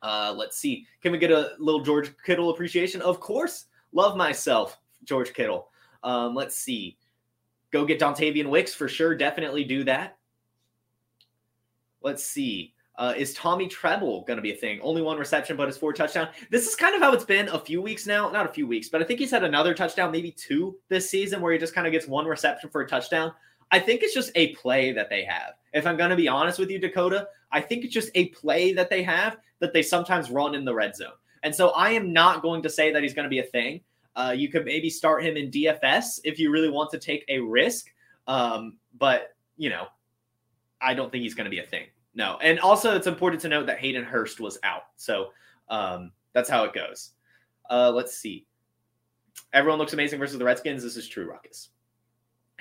[0.00, 0.86] Uh, let's see.
[1.02, 3.02] Can we get a little George Kittle appreciation?
[3.02, 3.66] Of course.
[3.92, 5.68] Love myself, George Kittle.
[6.02, 6.96] Um, let's see.
[7.70, 9.14] Go get Dontayvion Wicks for sure.
[9.14, 10.16] Definitely do that.
[12.02, 12.74] Let's see.
[12.96, 14.78] Uh, is Tommy Tremble going to be a thing?
[14.82, 16.28] Only one reception, but his four touchdown.
[16.50, 18.30] This is kind of how it's been a few weeks now.
[18.30, 21.40] Not a few weeks, but I think he's had another touchdown, maybe two this season,
[21.40, 23.32] where he just kind of gets one reception for a touchdown.
[23.70, 25.54] I think it's just a play that they have.
[25.72, 28.74] If I'm going to be honest with you, Dakota, I think it's just a play
[28.74, 31.12] that they have that they sometimes run in the red zone.
[31.42, 33.80] And so I am not going to say that he's going to be a thing.
[34.14, 37.38] Uh, you could maybe start him in DFS if you really want to take a
[37.40, 37.86] risk.
[38.26, 39.86] Um, but, you know,
[40.80, 41.86] I don't think he's going to be a thing.
[42.14, 42.38] No.
[42.42, 44.82] And also, it's important to note that Hayden Hurst was out.
[44.96, 45.28] So
[45.68, 47.12] um, that's how it goes.
[47.70, 48.46] Uh, let's see.
[49.52, 50.82] Everyone looks amazing versus the Redskins.
[50.82, 51.70] This is true, Ruckus.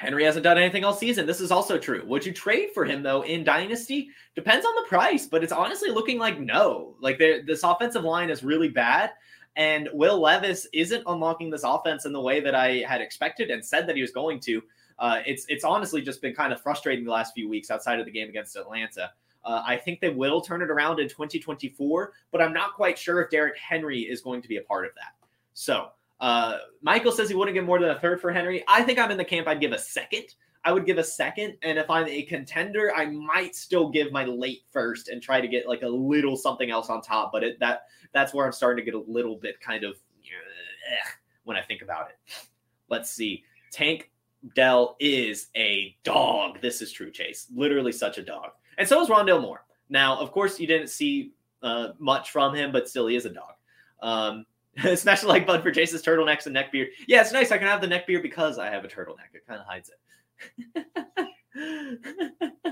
[0.01, 1.27] Henry hasn't done anything all season.
[1.27, 2.03] This is also true.
[2.07, 4.09] Would you trade for him though in Dynasty?
[4.35, 6.95] Depends on the price, but it's honestly looking like no.
[6.99, 9.11] Like this offensive line is really bad,
[9.57, 13.63] and Will Levis isn't unlocking this offense in the way that I had expected and
[13.63, 14.63] said that he was going to.
[14.97, 18.07] Uh, it's it's honestly just been kind of frustrating the last few weeks outside of
[18.07, 19.11] the game against Atlanta.
[19.43, 23.21] Uh, I think they will turn it around in 2024, but I'm not quite sure
[23.21, 25.13] if Derrick Henry is going to be a part of that.
[25.53, 25.89] So
[26.19, 28.63] uh, Michael says he wouldn't give more than a third for Henry.
[28.67, 29.47] I think I'm in the camp.
[29.47, 30.25] I'd give a second.
[30.63, 34.25] I would give a second, and if I'm a contender, I might still give my
[34.25, 37.31] late first and try to get like a little something else on top.
[37.31, 41.09] But it, that that's where I'm starting to get a little bit kind of uh,
[41.45, 42.47] when I think about it.
[42.89, 43.43] Let's see.
[43.71, 44.11] Tank
[44.55, 46.61] Dell is a dog.
[46.61, 47.47] This is true, Chase.
[47.55, 48.51] Literally such a dog.
[48.77, 49.63] And so is Rondale Moore.
[49.89, 53.29] Now, of course, you didn't see uh, much from him, but still, he is a
[53.29, 53.53] dog.
[54.01, 54.45] Um,
[54.95, 56.89] Smash like bud for Chase's turtlenecks and neck beard.
[57.07, 57.51] Yeah, it's nice.
[57.51, 59.33] I can have the neck beard because I have a turtleneck.
[59.33, 59.97] It kind of hides it.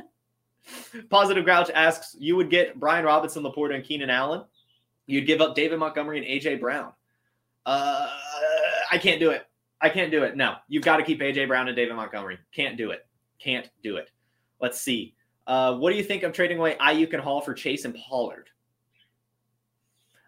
[1.10, 4.44] Positive Grouch asks, you would get Brian Robinson, LaPorta, and Keenan Allen.
[5.08, 6.94] You'd give up David Montgomery and AJ Brown.
[7.66, 8.10] Uh,
[8.92, 9.46] I can't do it.
[9.82, 10.36] I can't do it.
[10.36, 12.38] No, you've got to keep AJ Brown and David Montgomery.
[12.54, 13.06] Can't do it.
[13.40, 14.10] Can't do it.
[14.62, 15.16] Let's see.
[15.50, 18.50] Uh, what do you think of trading away Aiyuk and Hall for Chase and Pollard?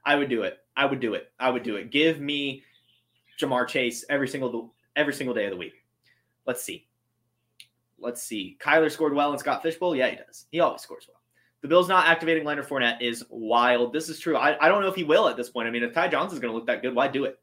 [0.03, 0.57] I would do it.
[0.76, 1.32] I would do it.
[1.39, 1.91] I would do it.
[1.91, 2.63] Give me
[3.39, 5.76] Ja'Marr Chase every single every single day of the week.
[6.47, 6.88] Let's see.
[7.99, 8.57] Let's see.
[8.59, 9.95] Kyler scored well in Scott Fishbowl.
[9.95, 10.47] Yeah, he does.
[10.51, 11.22] He always scores well.
[11.61, 13.93] The Bills not activating Leonard Fournette is wild.
[13.93, 14.36] This is true.
[14.36, 15.67] I, I don't know if he will at this point.
[15.67, 17.39] I mean, if Ty Johnson's going to look that good, why do it?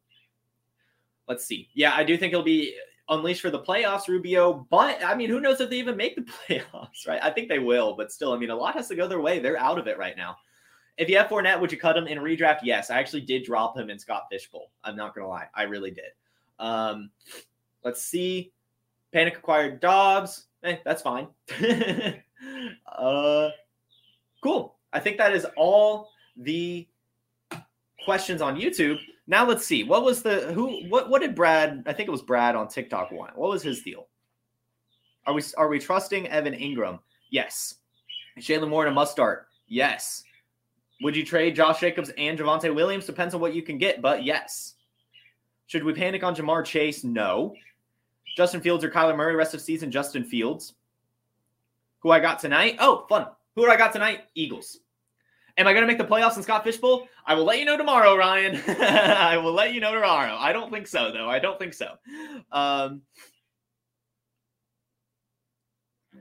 [1.29, 1.69] Let's see.
[1.75, 2.75] Yeah, I do think he'll be
[3.09, 4.67] unleashed for the playoffs, Rubio.
[4.71, 7.21] But I mean, who knows if they even make the playoffs, right?
[7.23, 9.39] I think they will, but still, I mean, a lot has to go their way.
[9.39, 10.37] They're out of it right now.
[10.97, 12.61] If you have Fournette, would you cut him in redraft?
[12.65, 14.71] Yes, I actually did drop him in Scott Fishbowl.
[14.83, 16.11] I'm not gonna lie, I really did.
[16.59, 17.11] Um,
[17.85, 18.53] let's see.
[19.13, 20.47] Panic acquired Dobbs.
[20.65, 21.29] Eh, that's fine.
[22.99, 23.49] uh,
[24.43, 24.75] cool.
[24.93, 26.87] I think that is all the
[28.05, 28.99] questions on YouTube.
[29.29, 29.85] Now let's see.
[29.85, 30.89] What was the who?
[30.89, 31.85] What what did Brad?
[31.87, 33.37] I think it was Brad on TikTok want.
[33.37, 34.09] What was his deal?
[35.27, 36.99] Are we are we trusting Evan Engram?
[37.31, 37.75] Yes.
[38.39, 39.49] Jalen Moore a must start.
[39.67, 40.25] Yes.
[41.03, 43.05] Would you trade Josh Jacobs and Javonte Williams?
[43.05, 44.75] Depends on what you can get, but yes.
[45.67, 47.05] Should we panic on Ja'Marr Chase?
[47.05, 47.55] No.
[48.37, 49.91] Justin Fields or Kyler Murray rest of season?
[49.91, 50.75] Justin Fields.
[52.01, 52.77] Who I got tonight?
[52.81, 53.27] Oh, fun.
[53.55, 54.23] Who I got tonight?
[54.35, 54.79] Eagles.
[55.59, 57.09] Am I going to make the playoffs in Scott Fishbowl?
[57.27, 58.63] I will let you know tomorrow, Ryan.
[58.69, 60.37] I will let you know tomorrow.
[60.39, 61.29] I don't think so, though.
[61.29, 61.95] I don't think so.
[62.53, 63.03] Um,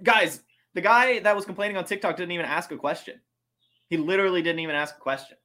[0.04, 0.42] Guys,
[0.74, 3.20] the guy that was complaining on TikTok didn't even ask a question.
[3.90, 5.38] He literally didn't even ask a question.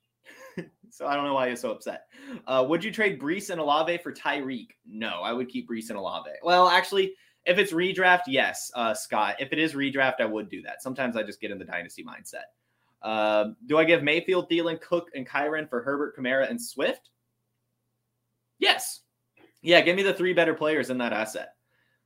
[0.91, 2.07] so I don't know why he's so upset.
[2.47, 4.69] Uh, would you trade Breece and Olave for Tyreek?
[4.87, 6.31] No, I would keep Breece and Olave.
[6.43, 7.15] Well, actually,
[7.47, 9.37] if it's redraft, yes, uh, Scott.
[9.39, 10.83] If it is redraft, I would do that.
[10.83, 12.45] Sometimes I just get in the dynasty mindset.
[13.03, 17.11] Um, do I give Mayfield, Thielen, Cook, and Kyren for Herbert, Kamara, and Swift?
[18.59, 19.01] Yes.
[19.63, 21.55] Yeah, give me the three better players in that asset.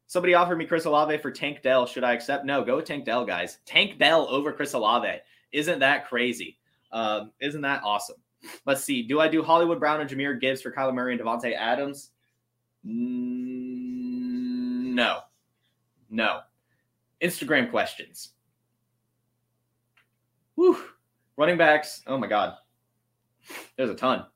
[0.07, 1.87] Somebody offered me Chris Olave for Tank Dell.
[1.87, 2.45] Should I accept?
[2.45, 3.59] No, go Tank Dell, guys.
[3.67, 5.21] Tank Dell over Chris Olave.
[5.53, 6.59] Isn't that crazy?
[6.93, 8.17] Um, isn't that awesome?
[8.67, 9.03] Let's see.
[9.03, 12.11] Do I do Hollywood Brown and Jahmyr Gibbs for Kyler Murray and Davante Adams?
[12.85, 15.21] No.
[16.09, 16.41] No.
[17.21, 18.35] Instagram questions.
[20.57, 20.79] Whew.
[21.37, 22.03] Running backs.
[22.07, 22.55] Oh my God.
[23.77, 24.27] There's a ton.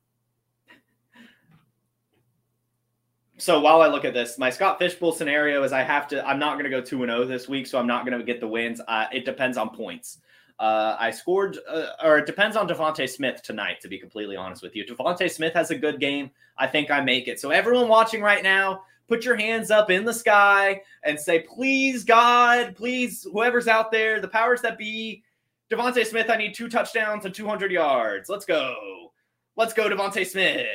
[3.38, 6.38] So while I look at this, my Scott Fishbowl scenario is I have to, I'm
[6.38, 8.46] not going to go 2 0 this week, so I'm not going to get the
[8.46, 8.82] wins.
[8.86, 10.18] Uh, it depends on points.
[10.58, 14.62] Uh, I scored, uh, or it depends on DeVonta Smith tonight, to be completely honest
[14.62, 14.84] with you.
[14.84, 16.30] DeVonta Smith has a good game.
[16.58, 17.40] I think I make it.
[17.40, 22.04] So, everyone watching right now, put your hands up in the sky and say, please,
[22.04, 25.22] God, please, whoever's out there, the powers that be,
[25.70, 28.28] DeVonta Smith, I need two touchdowns and 200 yards.
[28.28, 29.12] Let's go.
[29.56, 30.66] Let's go, DeVonta Smith.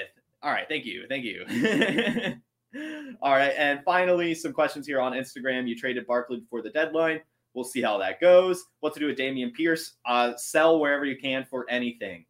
[0.41, 0.68] All right.
[0.70, 1.06] Thank you.
[1.10, 1.46] Thank you.
[3.22, 3.54] All right.
[3.58, 5.68] And finally, some questions here on Instagram.
[5.68, 7.20] You traded Barkley before the deadline.
[7.54, 8.64] We'll see how that goes.
[8.82, 9.96] What to do with Dameon Pierce?
[10.06, 12.26] Uh, sell wherever you can for anything.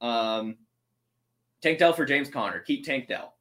[0.00, 0.56] Um,
[1.60, 2.60] Tank Dell for James Conner.
[2.60, 3.34] Keep Tank Dell.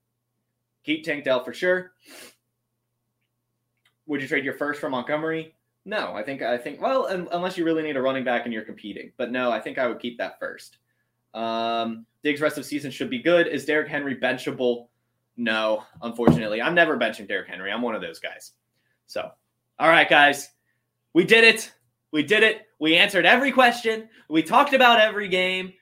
[0.84, 1.92] Keep Tank Dell for sure.
[4.08, 5.54] Would you trade your first for Montgomery?
[5.86, 8.64] No, I think I think well, unless you really need a running back and you're
[8.64, 9.12] competing.
[9.18, 10.78] But no, I think I would keep that first.
[11.34, 13.48] Um, Diggs rest of season should be good.
[13.48, 14.88] Is Derrick Henry benchable?
[15.38, 16.62] No, unfortunately.
[16.62, 17.72] I'm never benching Derrick Henry.
[17.72, 18.52] I'm one of those guys.
[19.08, 19.32] So,
[19.80, 20.50] all right, guys.
[21.14, 21.74] We did it.
[22.12, 22.68] We did it.
[22.80, 24.10] We answered every question.
[24.30, 25.74] We talked about every game.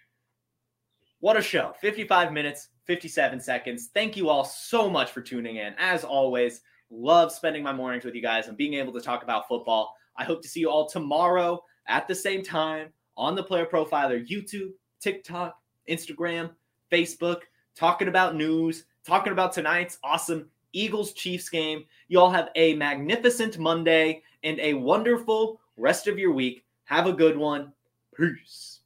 [1.19, 1.73] What a show.
[1.81, 3.89] 55 minutes, 57 seconds.
[3.93, 5.73] Thank you all so much for tuning in.
[5.77, 9.47] As always, love spending my mornings with you guys and being able to talk about
[9.47, 9.95] football.
[10.17, 14.27] I hope to see you all tomorrow at the same time on the Player Profiler
[14.27, 15.57] YouTube, TikTok,
[15.89, 16.51] Instagram,
[16.91, 17.41] Facebook,
[17.75, 21.85] talking about news, talking about tonight's awesome Eagles Chiefs game.
[22.07, 26.63] You all have a magnificent Monday and a wonderful rest of your week.
[26.85, 27.71] Have a good one.
[28.15, 28.76] Peace.